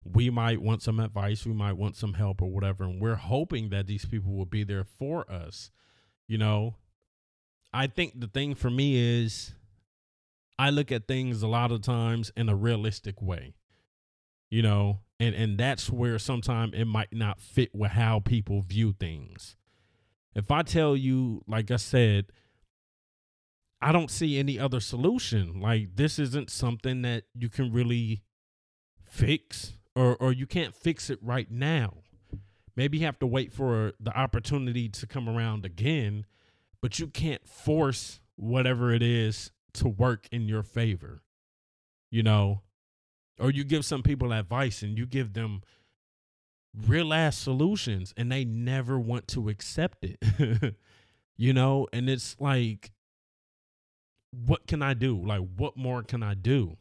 [0.03, 2.83] we might want some advice, we might want some help or whatever.
[2.83, 5.71] And we're hoping that these people will be there for us.
[6.27, 6.75] You know,
[7.73, 9.53] I think the thing for me is
[10.57, 13.55] I look at things a lot of times in a realistic way.
[14.49, 18.93] You know, and and that's where sometimes it might not fit with how people view
[18.99, 19.55] things.
[20.33, 22.31] If I tell you, like I said,
[23.81, 25.59] I don't see any other solution.
[25.59, 28.23] Like this isn't something that you can really
[29.03, 31.97] fix or or you can't fix it right now.
[32.75, 36.25] Maybe you have to wait for the opportunity to come around again,
[36.81, 41.21] but you can't force whatever it is to work in your favor.
[42.09, 42.61] You know,
[43.37, 45.63] or you give some people advice and you give them
[46.87, 50.75] real ass solutions and they never want to accept it.
[51.37, 52.91] you know, and it's like
[54.31, 55.21] what can I do?
[55.21, 56.77] Like what more can I do?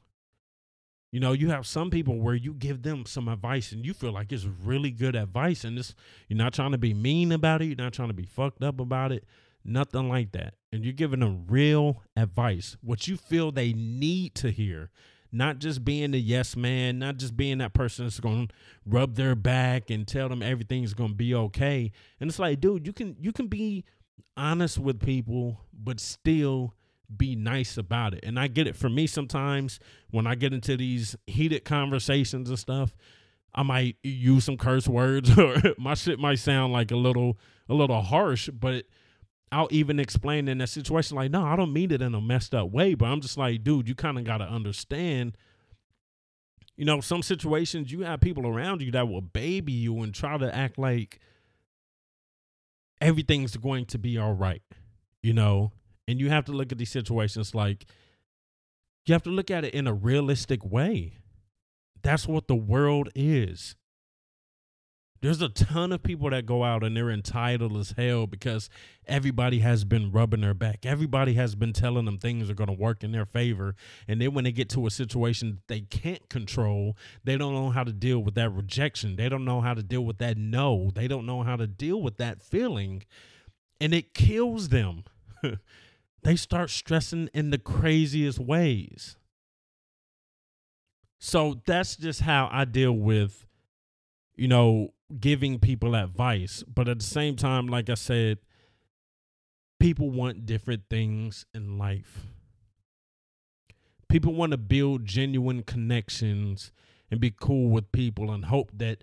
[1.11, 4.12] You know, you have some people where you give them some advice and you feel
[4.12, 5.94] like it's really good advice and this
[6.28, 8.78] you're not trying to be mean about it, you're not trying to be fucked up
[8.78, 9.24] about it,
[9.64, 10.54] nothing like that.
[10.70, 14.90] And you're giving them real advice, what you feel they need to hear,
[15.32, 18.54] not just being the yes man, not just being that person that's going to
[18.84, 21.90] rub their back and tell them everything's going to be okay.
[22.20, 23.84] And it's like, dude, you can you can be
[24.36, 26.74] honest with people but still
[27.14, 28.20] be nice about it.
[28.24, 29.80] And I get it for me sometimes
[30.11, 32.94] when I get into these heated conversations and stuff,
[33.54, 37.38] I might use some curse words or my shit might sound like a little
[37.68, 38.86] a little harsh, but
[39.50, 42.54] I'll even explain in that situation like, no, I don't mean it in a messed
[42.54, 45.36] up way, but I'm just like, dude, you kind of got to understand.
[46.76, 50.38] You know, some situations you have people around you that will baby you and try
[50.38, 51.18] to act like
[53.00, 54.62] everything's going to be all right,
[55.22, 55.72] you know,
[56.09, 57.84] and you have to look at these situations like
[59.04, 61.18] you have to look at it in a realistic way.
[62.02, 63.76] That's what the world is.
[65.20, 68.70] There's a ton of people that go out and they're entitled as hell because
[69.06, 70.86] everybody has been rubbing their back.
[70.86, 73.74] Everybody has been telling them things are going to work in their favor.
[74.06, 77.82] And then when they get to a situation they can't control, they don't know how
[77.82, 79.16] to deal with that rejection.
[79.16, 80.90] They don't know how to deal with that no.
[80.94, 83.02] They don't know how to deal with that feeling.
[83.80, 85.04] And it kills them.
[86.23, 89.16] they start stressing in the craziest ways.
[91.19, 93.47] So that's just how I deal with,
[94.37, 96.62] you know, giving people advice.
[96.66, 98.39] But at the same time, like I said,
[99.81, 102.27] people want different things in life.
[104.09, 106.73] People want to build genuine connections
[107.11, 109.03] and be cool with people and hope that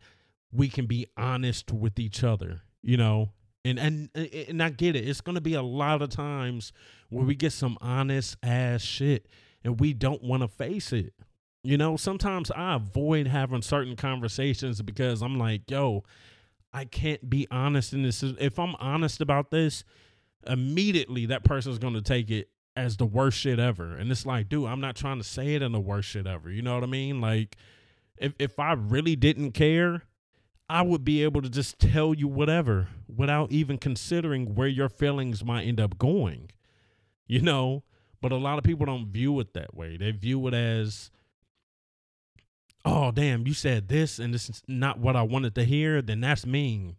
[0.51, 3.31] we can be honest with each other, you know?
[3.65, 5.07] And and and I get it.
[5.07, 6.71] It's to be a lot of times
[7.09, 9.27] where we get some honest ass shit
[9.63, 11.13] and we don't want to face it.
[11.63, 16.03] You know, sometimes I avoid having certain conversations because I'm like, yo,
[16.71, 18.21] I can't be honest in this.
[18.21, 19.83] If I'm honest about this,
[20.45, 23.95] immediately that person's going to take it as the worst shit ever.
[23.95, 26.51] And it's like, dude, I'm not trying to say it in the worst shit ever.
[26.51, 27.19] You know what I mean?
[27.19, 27.55] Like,
[28.17, 30.03] if, if I really didn't care,
[30.67, 35.43] I would be able to just tell you whatever without even considering where your feelings
[35.43, 36.51] might end up going.
[37.27, 37.83] You know?
[38.21, 39.97] But a lot of people don't view it that way.
[39.97, 41.11] They view it as,
[42.85, 46.21] oh damn you said this and this is not what i wanted to hear then
[46.21, 46.95] that's mean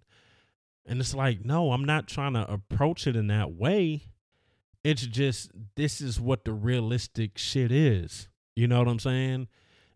[0.84, 4.02] and it's like no i'm not trying to approach it in that way
[4.82, 9.46] it's just this is what the realistic shit is you know what i'm saying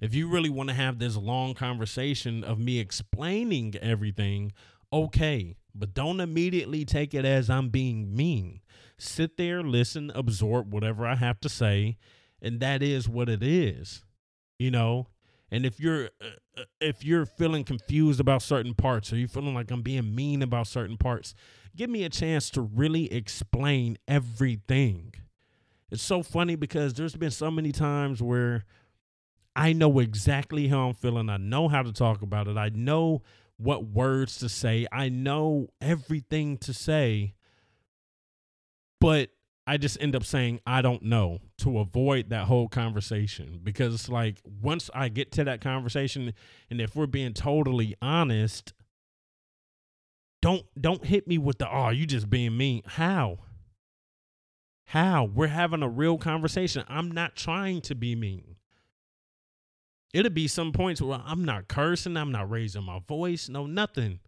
[0.00, 4.52] if you really want to have this long conversation of me explaining everything
[4.92, 8.60] okay but don't immediately take it as i'm being mean
[8.98, 11.96] sit there listen absorb whatever i have to say
[12.42, 14.04] and that is what it is
[14.58, 15.06] you know
[15.50, 16.26] and if you're uh,
[16.56, 20.42] uh, if you're feeling confused about certain parts or you're feeling like I'm being mean
[20.42, 21.34] about certain parts,
[21.76, 25.14] give me a chance to really explain everything.
[25.90, 28.64] It's so funny because there's been so many times where
[29.60, 31.28] I know exactly how I'm feeling.
[31.28, 32.56] I know how to talk about it.
[32.56, 33.20] I know
[33.58, 34.86] what words to say.
[34.90, 37.34] I know everything to say.
[39.02, 39.28] But
[39.66, 44.08] I just end up saying I don't know to avoid that whole conversation because it's
[44.08, 46.32] like once I get to that conversation
[46.70, 48.72] and if we're being totally honest
[50.40, 53.38] don't don't hit me with the oh you just being mean how
[54.86, 58.49] how we're having a real conversation I'm not trying to be mean
[60.12, 64.20] it'll be some points where I'm not cursing I'm not raising my voice no nothing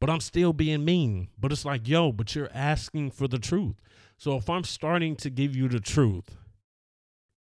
[0.00, 3.76] but I'm still being mean but it's like yo but you're asking for the truth
[4.18, 6.36] so if I'm starting to give you the truth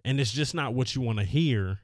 [0.05, 1.80] and it's just not what you want to hear,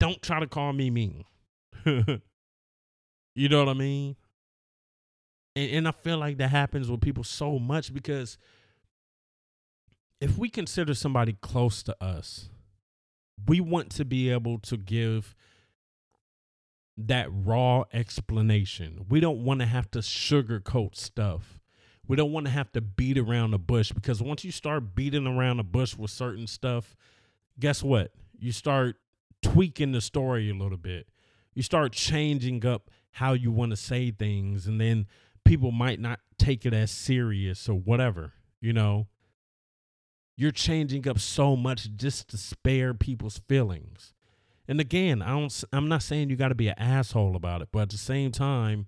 [0.00, 1.24] don't try to call me mean.
[1.86, 4.16] you know what I mean?
[5.56, 8.38] And, and I feel like that happens with people so much because
[10.20, 12.50] if we consider somebody close to us,
[13.46, 15.34] we want to be able to give
[16.96, 19.06] that raw explanation.
[19.08, 21.58] We don't want to have to sugarcoat stuff
[22.08, 25.26] we don't want to have to beat around the bush because once you start beating
[25.26, 26.96] around the bush with certain stuff,
[27.60, 28.12] guess what?
[28.38, 28.96] You start
[29.42, 31.06] tweaking the story a little bit.
[31.54, 35.06] You start changing up how you want to say things, and then
[35.44, 39.08] people might not take it as serious or whatever, you know.
[40.40, 44.12] You're changing up so much just to spare people's feelings.
[44.68, 47.70] And again, I don't I'm not saying you got to be an asshole about it,
[47.72, 48.86] but at the same time,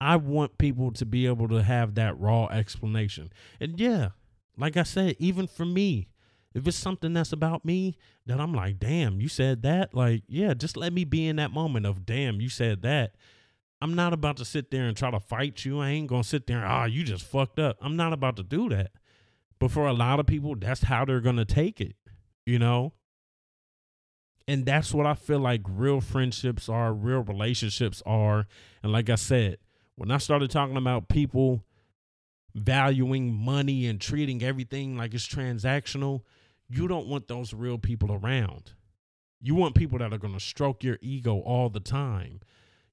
[0.00, 3.30] I want people to be able to have that raw explanation.
[3.60, 4.10] And yeah,
[4.56, 6.08] like I said, even for me,
[6.54, 10.54] if it's something that's about me that I'm like, damn, you said that, like, yeah,
[10.54, 13.14] just let me be in that moment of, damn, you said that.
[13.82, 15.80] I'm not about to sit there and try to fight you.
[15.80, 17.76] I ain't gonna sit there, ah, oh, you just fucked up.
[17.82, 18.92] I'm not about to do that.
[19.58, 21.96] But for a lot of people, that's how they're gonna take it,
[22.46, 22.92] you know?
[24.46, 28.46] And that's what I feel like real friendships are, real relationships are.
[28.82, 29.58] And like I said,
[29.96, 31.64] when I started talking about people
[32.54, 36.22] valuing money and treating everything like it's transactional,
[36.68, 38.72] you don't want those real people around.
[39.40, 42.40] You want people that are going to stroke your ego all the time.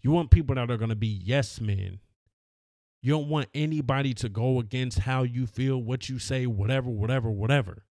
[0.02, 2.00] You want people that are going to be yes men.
[3.06, 7.30] You don't want anybody to go against how you feel, what you say, whatever, whatever,
[7.30, 7.86] whatever.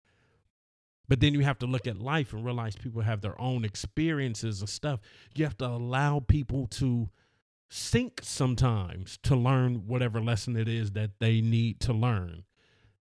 [1.07, 4.61] But then you have to look at life and realize people have their own experiences
[4.61, 5.01] and stuff.
[5.35, 7.11] You have to allow people to
[7.69, 12.45] sink sometimes to learn whatever lesson it is that they need to learn,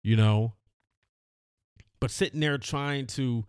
[0.03, 0.55] you know?
[2.01, 3.45] But sitting there trying to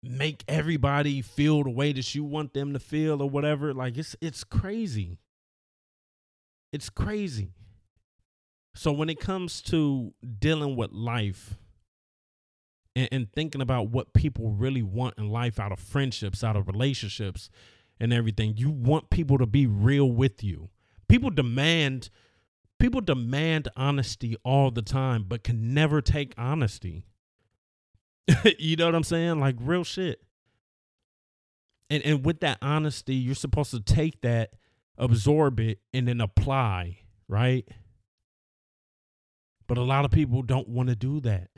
[0.00, 4.14] make everybody feel the way that you want them to feel or whatever, like it's
[4.20, 5.18] it's crazy.
[6.72, 7.50] It's crazy.
[8.74, 11.54] So when it comes to dealing with life
[12.96, 16.66] and, and thinking about what people really want in life out of friendships, out of
[16.66, 17.50] relationships,
[18.00, 20.70] and everything, you want people to be real with you.
[21.08, 22.10] People demand
[22.80, 27.06] people demand honesty all the time, but can never take honesty.
[28.58, 29.38] you know what I'm saying?
[29.38, 30.20] Like real shit.
[31.88, 34.54] And and with that honesty, you're supposed to take that,
[34.98, 36.98] absorb it, and then apply,
[37.28, 37.68] right?
[39.66, 41.48] But a lot of people don't want to do that.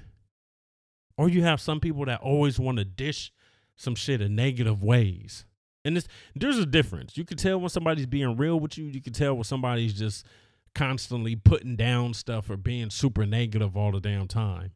[1.19, 3.33] Or you have some people that always want to dish
[3.77, 5.45] some shit in negative ways.
[5.85, 7.17] And it's, there's a difference.
[7.17, 8.87] You can tell when somebody's being real with you.
[8.87, 10.27] You can tell when somebody's just
[10.75, 14.73] constantly putting down stuff or being super negative all the damn time.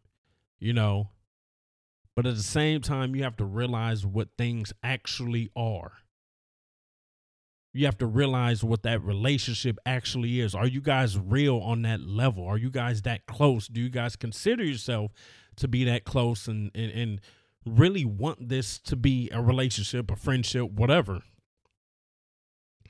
[0.59, 1.11] You know?
[2.17, 5.93] But at the same time, you have to realize what things actually are.
[7.73, 10.55] You have to realize what that relationship actually is.
[10.55, 12.45] Are you guys real on that level?
[12.45, 13.69] Are you guys that close?
[13.69, 15.13] Do you guys consider yourself
[15.57, 17.21] to be that close and, and, and
[17.65, 21.23] really want this to be a relationship, a friendship, whatever.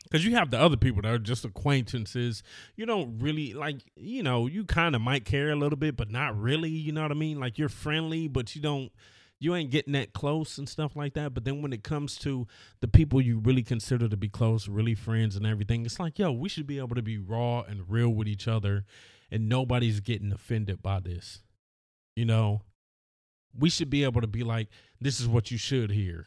[0.05, 2.43] Because you have the other people that are just acquaintances.
[2.74, 6.11] You don't really like, you know, you kind of might care a little bit, but
[6.11, 6.70] not really.
[6.70, 7.39] You know what I mean?
[7.39, 8.91] Like you're friendly, but you don't,
[9.41, 11.32] you ain't getting that close and stuff like that.
[11.32, 12.47] But then when it comes to
[12.80, 16.30] the people you really consider to be close, really friends and everything, it's like, yo,
[16.30, 18.84] we should be able to be raw and real with each other,
[19.30, 21.43] and nobody's getting offended by this.
[22.14, 22.62] You know,
[23.59, 24.68] we should be able to be like,
[25.01, 26.26] this is what you should hear.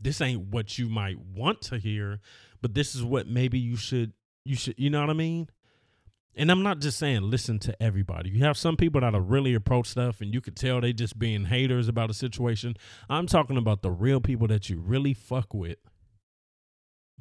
[0.00, 2.20] This ain't what you might want to hear,
[2.62, 4.14] but this is what maybe you should
[4.46, 5.50] you should you know what I mean?
[6.36, 8.30] And I'm not just saying listen to everybody.
[8.30, 11.18] You have some people that are really approach stuff and you could tell they just
[11.18, 12.76] being haters about a situation.
[13.08, 15.78] I'm talking about the real people that you really fuck with.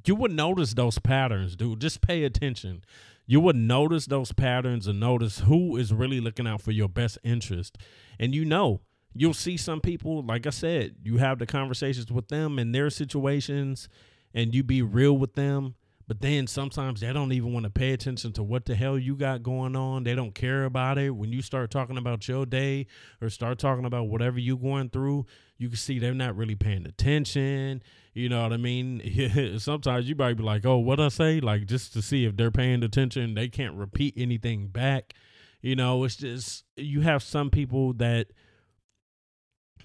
[0.05, 1.81] You would notice those patterns, dude.
[1.81, 2.83] Just pay attention
[3.29, 7.19] you would notice those patterns and notice who is really looking out for your best
[7.23, 7.77] interest.
[8.19, 8.81] And you know,
[9.13, 12.89] you'll see some people, like I said, you have the conversations with them and their
[12.89, 13.87] situations
[14.33, 15.75] and you be real with them.
[16.09, 19.15] But then sometimes they don't even want to pay attention to what the hell you
[19.15, 20.05] got going on.
[20.05, 21.11] They don't care about it.
[21.11, 22.87] When you start talking about your day
[23.21, 25.27] or start talking about whatever you're going through,
[25.59, 27.83] you can see they're not really paying attention.
[28.15, 29.59] You know what I mean?
[29.59, 31.41] Sometimes you might be like, oh, what I say?
[31.41, 33.35] Like just to see if they're paying attention.
[33.35, 35.13] They can't repeat anything back.
[35.61, 38.29] You know, it's just you have some people that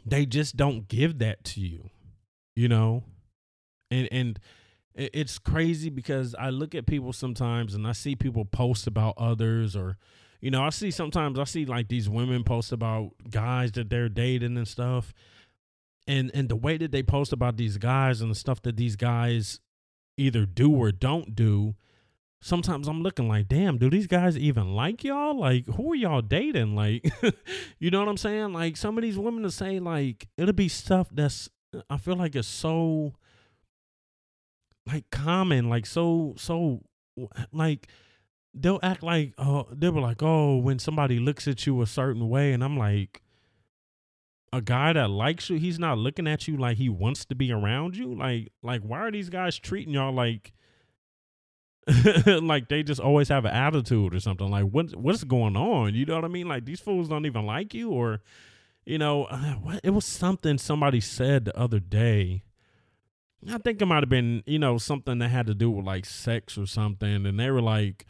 [0.06, 1.90] they just don't give that to you.
[2.56, 3.04] You know?
[3.90, 4.40] And and
[4.94, 9.74] it's crazy because I look at people sometimes and I see people post about others
[9.74, 9.96] or
[10.40, 14.10] you know, I see sometimes I see like these women post about guys that they're
[14.10, 15.14] dating and stuff.
[16.06, 18.94] And and the way that they post about these guys and the stuff that these
[18.94, 19.60] guys
[20.18, 21.74] either do or don't do
[22.40, 25.36] sometimes i'm looking like damn do these guys even like y'all?
[25.36, 26.76] Like who are y'all dating?
[26.76, 27.10] Like
[27.78, 28.52] you know what i'm saying?
[28.52, 31.48] Like some of these women to say like it'll be stuff that's
[31.88, 33.14] i feel like it's so
[34.86, 36.82] like common like so so
[37.52, 37.88] like
[38.52, 42.28] they'll act like oh they were like oh when somebody looks at you a certain
[42.28, 43.22] way and i'm like
[44.54, 47.50] a guy that likes you, he's not looking at you like he wants to be
[47.50, 48.14] around you.
[48.14, 50.52] Like, like why are these guys treating y'all like
[52.26, 54.48] like they just always have an attitude or something?
[54.48, 55.94] Like, what what's going on?
[55.94, 56.48] You know what I mean?
[56.48, 58.20] Like these fools don't even like you, or
[58.86, 62.44] you know, uh, what it was something somebody said the other day.
[63.50, 66.06] I think it might have been, you know, something that had to do with like
[66.06, 68.06] sex or something, and they were like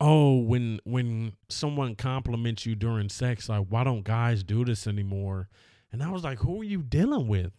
[0.00, 5.48] oh when when someone compliments you during sex like why don't guys do this anymore?
[5.90, 7.52] And i was like who are you dealing with?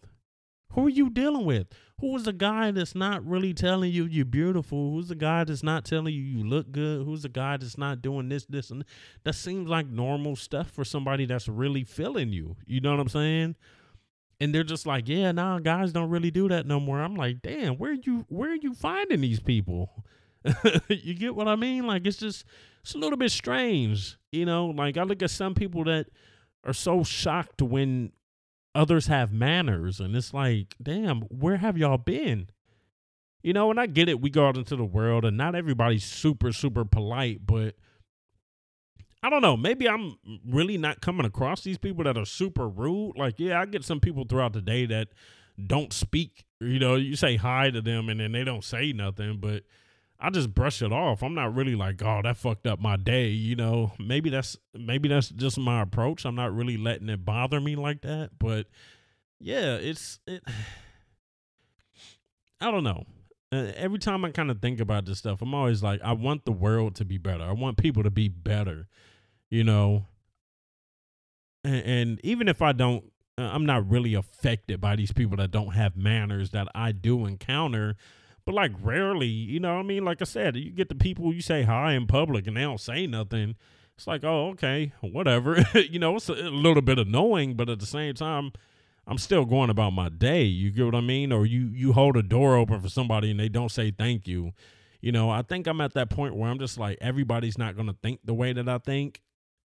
[0.74, 1.66] Who are you dealing with?
[2.00, 4.92] Who's the guy that's not really telling you you're beautiful?
[4.92, 7.04] Who's the guy that's not telling you you look good?
[7.04, 8.84] Who's the guy that's not doing this this and
[9.24, 12.56] that seems like normal stuff for somebody that's really feeling you.
[12.66, 13.56] You know what i'm saying
[14.40, 17.00] and they're just like, yeah, nah, guys don't really do that no more.
[17.00, 20.04] I'm like, damn, where you where are you finding these people?
[20.88, 21.86] you get what I mean?
[21.86, 22.44] Like it's just
[22.82, 24.66] it's a little bit strange, you know.
[24.66, 26.06] Like I look at some people that
[26.64, 28.12] are so shocked when
[28.74, 32.48] others have manners, and it's like, damn, where have y'all been?
[33.42, 34.20] You know, and I get it.
[34.20, 37.74] We go out into the world, and not everybody's super super polite, but
[39.22, 39.56] I don't know.
[39.56, 40.16] Maybe I'm
[40.48, 43.16] really not coming across these people that are super rude.
[43.16, 45.08] Like, yeah, I get some people throughout the day that
[45.66, 46.44] don't speak.
[46.60, 49.64] You know, you say hi to them and then they don't say nothing, but
[50.18, 51.22] I just brush it off.
[51.22, 53.28] I'm not really like, oh, that fucked up my day.
[53.28, 56.24] You know, maybe that's maybe that's just my approach.
[56.24, 58.30] I'm not really letting it bother me like that.
[58.38, 58.66] But
[59.38, 60.42] yeah, it's it.
[62.60, 63.04] I don't know.
[63.52, 66.44] Uh, every time I kind of think about this stuff, I'm always like, I want
[66.44, 67.42] the world to be better.
[67.42, 68.86] I want people to be better
[69.50, 70.06] you know.
[71.62, 73.04] And, even if I don't,
[73.36, 77.26] uh, I'm not really affected by these people that don't have manners that I do
[77.26, 77.96] encounter.
[78.46, 81.42] But like rarely, you know, I mean, like I said, you get the people you
[81.42, 83.56] say hi in public and they don't say nothing.
[83.94, 85.62] It's like, oh, okay, whatever.
[85.74, 88.52] you know, it's a, a little bit annoying, but at the same time,
[89.06, 90.44] I'm still going about my day.
[90.44, 91.32] You get what I mean?
[91.32, 94.52] Or you you hold a door open for somebody and they don't say thank you.
[95.00, 97.88] You know, I think I'm at that point where I'm just like everybody's not going
[97.88, 99.20] to think the way that I think.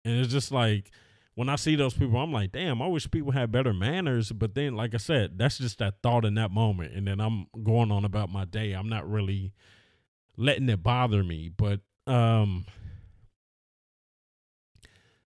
[0.06, 0.91] And it's just like
[1.36, 4.32] when I see those people, I'm like, damn, I wish people had better manners.
[4.32, 6.93] But then, like I said, that's just that thought in that moment.
[6.93, 8.74] And then I'm going on about my day.
[8.74, 9.54] I'm not really
[10.38, 11.49] letting it bother me.
[11.49, 12.66] But um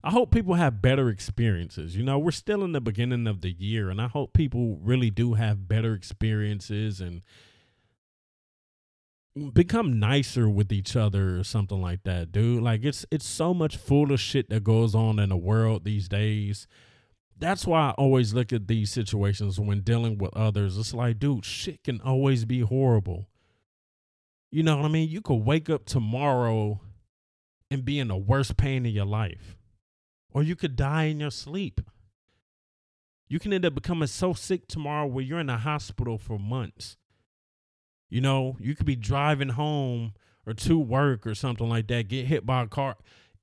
[0.05, 1.95] I hope people have better experiences.
[1.95, 5.09] You know, we're still in the beginning of the year, and I hope people really
[5.09, 7.21] do have better experiences and
[9.53, 12.61] become nicer with each other or something like that, dude.
[12.61, 16.67] Like it's it's so much foolish shit that goes on in the world these days.
[17.37, 20.77] That's why I always look at these situations when dealing with others.
[20.77, 23.27] It's like, dude, shit can always be horrible.
[24.51, 25.09] You know what I mean?
[25.09, 26.79] You could wake up tomorrow
[27.71, 29.57] and be in the worst pain of your life.
[30.31, 31.81] Or you could die in your sleep.
[33.27, 36.97] You can end up becoming so sick tomorrow where you're in the hospital for months
[38.13, 40.13] you know, you could be driving home
[40.45, 42.95] or to work or something like that, get hit by a car.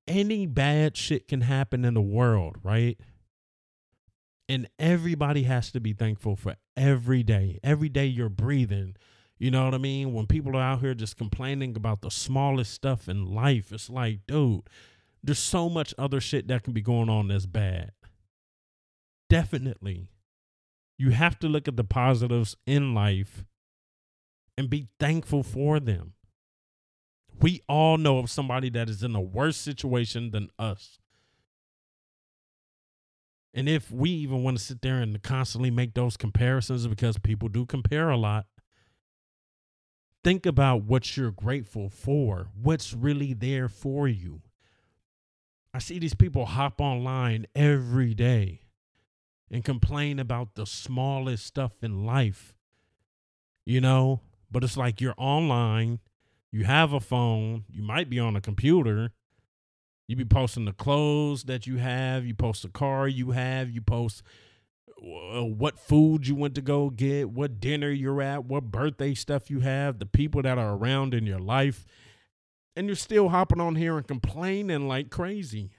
[0.06, 2.96] Any bad shit can happen in the world, right?
[4.48, 7.58] And everybody has to be thankful for every day.
[7.64, 8.94] Every day you're breathing.
[9.40, 10.12] You know what I mean?
[10.14, 14.20] When people are out here just complaining about the smallest stuff in life, it's like,
[14.28, 14.62] dude,
[15.20, 17.90] there's so much other shit that can be going on that's bad.
[19.28, 20.10] Definitely.
[20.96, 23.44] You have to look at the positives in life
[24.60, 26.12] and be thankful for them.
[27.40, 30.98] We all know of somebody that is in a worse situation than us.
[33.54, 37.48] And if we even want to sit there and constantly make those comparisons because people
[37.48, 38.46] do compare a lot,
[40.22, 44.42] think about what you're grateful for, what's really there for you.
[45.72, 48.66] I see these people hop online every day
[49.50, 52.58] and complain about the smallest stuff in life.
[53.64, 54.20] You know,
[54.50, 56.00] but it's like you're online,
[56.50, 59.12] you have a phone, you might be on a computer.
[60.08, 63.80] You be posting the clothes that you have, you post the car you have, you
[63.80, 64.24] post
[65.00, 69.50] uh, what food you went to go get, what dinner you're at, what birthday stuff
[69.50, 71.86] you have, the people that are around in your life.
[72.74, 75.70] And you're still hopping on here and complaining like crazy.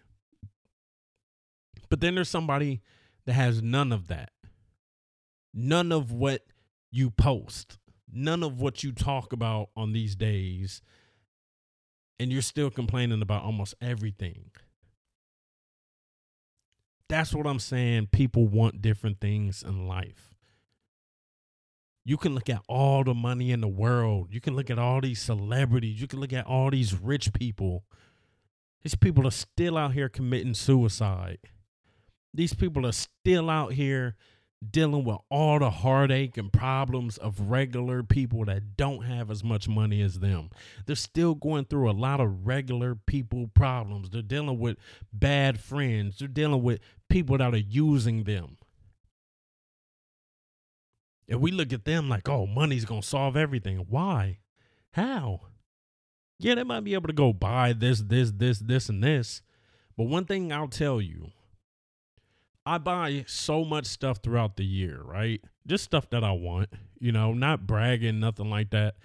[1.90, 2.82] But then there's somebody
[3.26, 4.32] that has none of that.
[5.54, 6.46] None of what
[6.90, 7.80] you post
[8.12, 10.82] none of what you talk about on these days
[12.22, 14.52] and you're still complaining about almost everything.
[17.10, 18.10] That's what I'm saying.
[18.12, 20.36] People want different things in life.
[22.06, 24.28] You can look at all the money in the world.
[24.32, 26.00] You can look at all these celebrities.
[26.00, 27.86] You can look at all these rich people.
[28.84, 31.40] These people are still out here committing suicide.
[32.34, 34.16] These people are still out here
[34.70, 39.68] dealing with all the heartache and problems of regular people that don't have as much
[39.68, 40.50] money as them.
[40.86, 44.12] They're still going through a lot of regular people problems.
[44.12, 44.78] They're dealing with
[45.12, 46.18] bad friends.
[46.20, 48.58] They're dealing with people that are using them.
[51.28, 53.86] And we look at them like, oh, money's going to solve everything.
[53.90, 54.40] Why?
[54.92, 55.42] How?
[56.40, 59.42] Yeah, they might be able to go buy this, this, this, this, and this.
[59.96, 61.32] But one thing I'll tell you
[62.66, 65.42] I buy so much stuff throughout the year, right?
[65.68, 68.96] Just stuff that I want, you know, not bragging, nothing like that.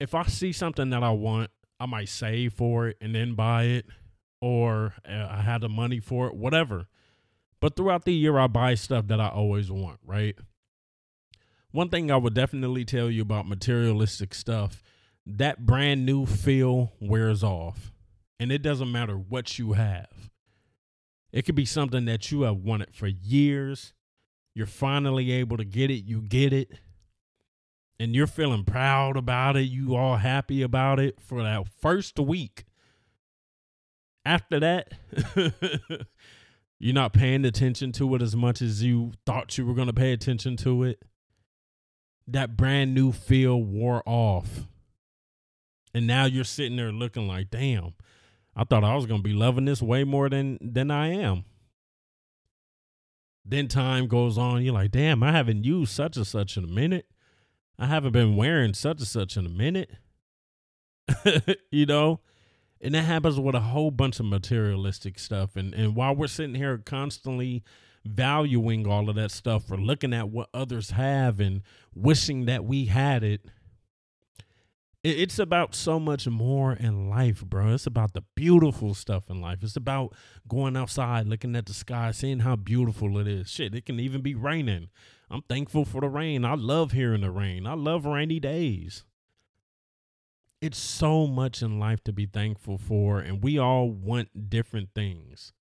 [0.00, 3.64] If I see something that I want, I might save for it and then buy
[3.64, 3.86] it,
[4.40, 6.88] or uh, I have the money for it, whatever.
[7.60, 10.36] But throughout the year, I buy stuff that I always want, right?
[11.70, 14.82] One thing I would definitely tell you about materialistic stuff
[15.26, 17.92] that brand new feel wears off.
[18.40, 20.30] And it doesn't matter what you have.
[21.32, 23.92] It could be something that you have wanted for years.
[24.54, 26.72] You're finally able to get it, you get it.
[28.00, 32.64] And you're feeling proud about it, you all happy about it for that first week.
[34.24, 34.92] After that,
[36.78, 39.92] you're not paying attention to it as much as you thought you were going to
[39.92, 41.02] pay attention to it.
[42.26, 44.66] That brand new feel wore off.
[45.94, 47.94] And now you're sitting there looking like, damn,
[48.58, 51.44] I thought I was gonna be loving this way more than than I am.
[53.44, 56.68] Then time goes on, you're like, damn, I haven't used such and such in a
[56.68, 57.06] minute.
[57.78, 59.92] I haven't been wearing such and such in a minute.
[61.70, 62.20] you know?
[62.80, 65.54] And that happens with a whole bunch of materialistic stuff.
[65.54, 67.62] And and while we're sitting here constantly
[68.04, 71.62] valuing all of that stuff or looking at what others have and
[71.94, 73.42] wishing that we had it,
[75.08, 77.74] it's about so much more in life, bro.
[77.74, 79.58] It's about the beautiful stuff in life.
[79.62, 80.14] It's about
[80.46, 83.48] going outside, looking at the sky, seeing how beautiful it is.
[83.48, 84.88] Shit, it can even be raining.
[85.30, 86.44] I'm thankful for the rain.
[86.44, 87.66] I love hearing the rain.
[87.66, 89.04] I love rainy days.
[90.60, 95.52] It's so much in life to be thankful for, and we all want different things.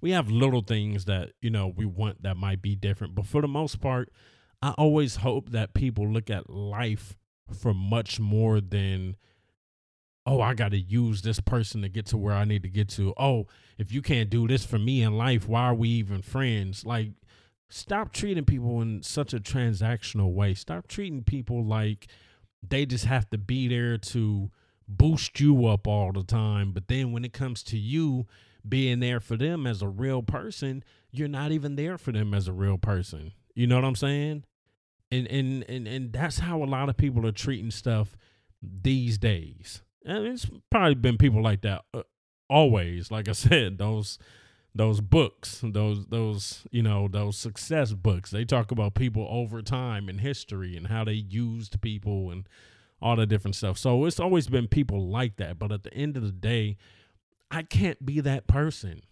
[0.00, 3.40] We have little things that, you know, we want that might be different, but for
[3.40, 4.10] the most part,
[4.60, 7.16] I always hope that people look at life
[7.50, 9.16] for much more than
[10.24, 12.88] oh i got to use this person to get to where i need to get
[12.88, 13.12] to.
[13.16, 13.46] Oh
[13.78, 16.84] if you can't do this for me in life why are we even friends?
[16.86, 17.12] Like
[17.68, 20.54] stop treating people in such a transactional way.
[20.54, 22.06] Stop treating people like
[22.66, 24.50] they just have to be there to
[24.86, 26.72] boost you up all the time.
[26.72, 28.26] But then when it comes to you
[28.68, 32.48] being there for them as a real person you're not even there for them as
[32.48, 33.32] a real person.
[33.54, 34.44] You know what i'm saying
[35.12, 38.16] and and and and that's how a lot of people are treating stuff
[38.62, 39.82] these days.
[40.04, 42.02] And it's probably been people like that uh,
[42.48, 43.10] always.
[43.10, 44.18] Like I said, those
[44.74, 48.30] those books, those those you know those success books.
[48.30, 52.48] They talk about people over time in history and how they used people and
[53.00, 53.76] all the different stuff.
[53.76, 55.58] So it's always been people like that.
[55.58, 56.78] But at the end of the day,
[57.50, 59.02] I can't be that person.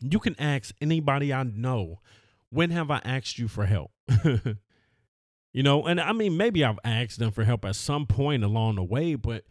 [0.00, 2.00] You can ask anybody I know,
[2.48, 3.90] when have I asked you for help?
[5.52, 8.76] You know, and I mean, maybe I've asked them for help at some point along
[8.76, 9.44] the way, but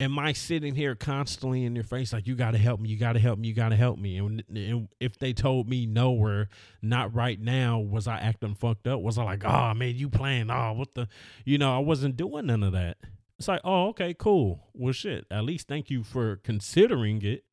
[0.00, 2.98] am I sitting here constantly in their face like, you got to help me, you
[2.98, 4.18] got to help me, you got to help me?
[4.18, 6.48] And, and, if they told me no or
[6.82, 9.00] not right now, was I acting fucked up?
[9.00, 10.50] Was I like, oh, man, you playing?
[10.50, 11.08] Oh, what the?
[11.44, 12.98] You know, I wasn't doing none of that.
[13.38, 14.68] It's like, oh, okay, cool.
[14.72, 17.44] Well, shit, at least thank you for considering it.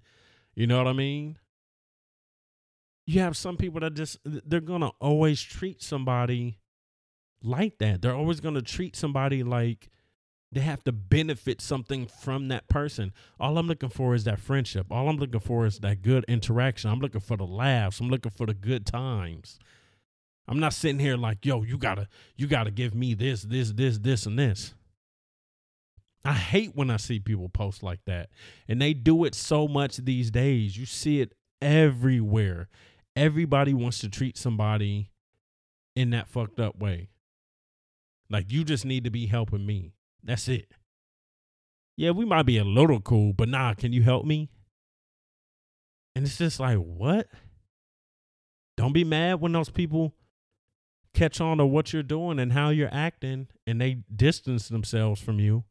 [0.55, 1.37] You know what I mean?
[3.05, 6.57] You have some people that just, they're to always treat somebody
[7.43, 8.01] like that.
[8.01, 9.89] They're always going to treat somebody like
[10.51, 13.11] they have to benefit something from that person.
[13.39, 14.87] All I'm looking for is that friendship.
[14.91, 16.91] All I'm looking for is that good interaction.
[16.91, 17.99] I'm looking for the laughs.
[17.99, 19.59] I'm looking for the good times.
[20.47, 23.97] I'm not sitting here like, yo, you gotta, you gotta give me this, this, this,
[23.97, 24.73] this, and this.
[26.25, 28.29] I hate when I see people post like that.
[28.67, 30.77] And they do it so much these days.
[30.77, 32.69] You see it everywhere.
[33.15, 35.09] Everybody wants to treat somebody
[35.95, 37.09] in that fucked up way.
[38.33, 39.93] Like you just need to be helping me.
[40.23, 40.71] That's it.
[41.95, 44.49] Yeah, we might be a little cool, but nah, can you help me?
[46.15, 47.27] And it's just like, what?
[48.75, 50.15] Don't be mad when those people
[51.13, 55.39] catch on to what you're doing and how you're acting and they distance themselves from
[55.39, 55.63] you.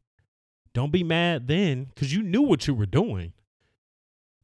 [0.73, 3.33] Don't be mad then because you knew what you were doing.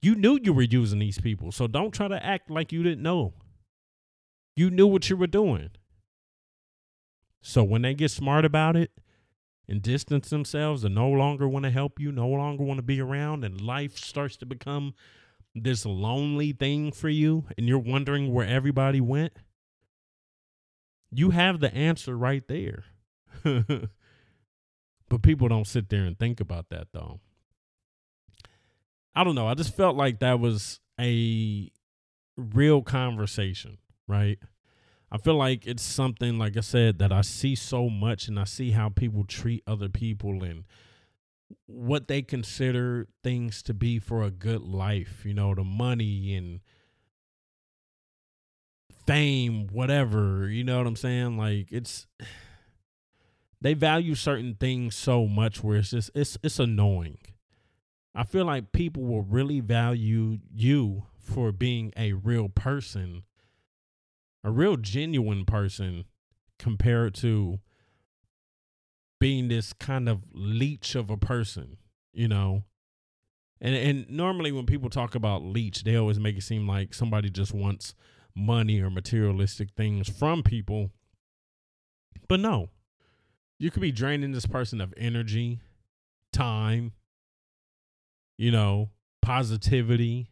[0.03, 1.53] You knew you were using these people.
[1.53, 3.35] So don't try to act like you didn't know.
[4.57, 5.71] You knew what you were doing.
[7.41, 8.91] So when they get smart about it
[9.69, 13.01] and distance themselves and no longer want to help you, no longer want to be
[13.01, 14.95] around, and life starts to become
[15.55, 19.33] this lonely thing for you, and you're wondering where everybody went,
[21.11, 22.85] you have the answer right there.
[23.45, 27.21] but people don't sit there and think about that though.
[29.15, 29.49] I don't know.
[29.49, 31.71] I just felt like that was a
[32.37, 34.39] real conversation, right?
[35.11, 38.45] I feel like it's something like I said that I see so much and I
[38.45, 40.65] see how people treat other people and
[41.67, 46.61] what they consider things to be for a good life, you know, the money and
[49.07, 51.39] fame, whatever, you know what I'm saying?
[51.39, 52.07] Like it's
[53.63, 57.19] they value certain things so much where it's just it's it's annoying.
[58.15, 63.23] I feel like people will really value you for being a real person
[64.45, 66.05] a real genuine person
[66.59, 67.59] compared to
[69.21, 71.79] being this kind of leech of a person,
[72.13, 72.65] you know.
[73.61, 77.31] And and normally when people talk about leech, they always make it seem like somebody
[77.31, 77.95] just wants
[78.35, 80.91] money or materialistic things from people.
[82.29, 82.71] But no.
[83.59, 85.59] You could be draining this person of energy,
[86.33, 86.93] time,
[88.37, 90.31] you know, positivity.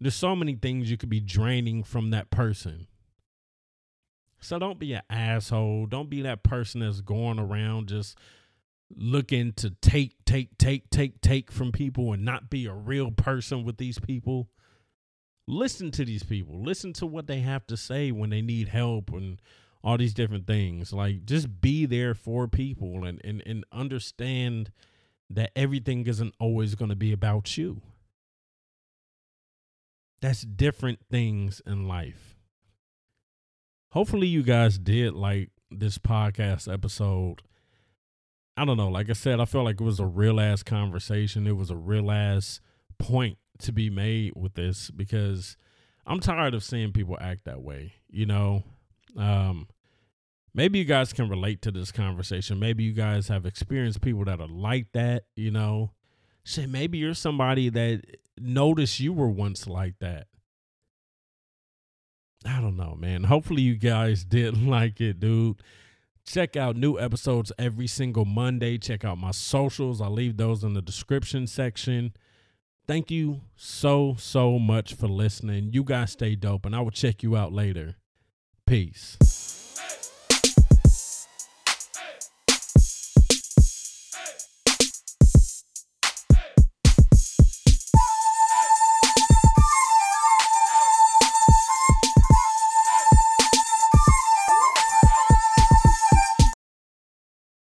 [0.00, 2.86] There's so many things you could be draining from that person.
[4.40, 5.86] So don't be an asshole.
[5.86, 8.16] Don't be that person that's going around just
[8.94, 13.64] looking to take, take, take, take, take from people and not be a real person
[13.64, 14.48] with these people.
[15.46, 16.62] Listen to these people.
[16.62, 19.40] Listen to what they have to say when they need help and
[19.82, 20.92] all these different things.
[20.92, 24.70] Like just be there for people and and, and understand
[25.30, 27.82] that everything isn't always going to be about you.
[30.20, 32.36] That's different things in life.
[33.92, 37.42] Hopefully, you guys did like this podcast episode.
[38.56, 38.88] I don't know.
[38.88, 41.46] Like I said, I felt like it was a real ass conversation.
[41.46, 42.60] It was a real ass
[42.98, 45.56] point to be made with this because
[46.06, 47.94] I'm tired of seeing people act that way.
[48.08, 48.64] You know,
[49.16, 49.68] um,
[50.54, 52.58] maybe you guys can relate to this conversation.
[52.58, 55.92] Maybe you guys have experienced people that are like that, you know.
[56.44, 58.02] Shit, maybe you're somebody that
[58.42, 60.26] noticed you were once like that.
[62.44, 63.24] I don't know, man.
[63.24, 65.60] Hopefully you guys did like it, dude.
[66.24, 68.76] Check out new episodes every single Monday.
[68.76, 70.00] Check out my socials.
[70.00, 72.12] I'll leave those in the description section.
[72.86, 75.70] Thank you so, so much for listening.
[75.72, 77.96] You guys stay dope, and I will check you out later.
[78.66, 79.57] Peace.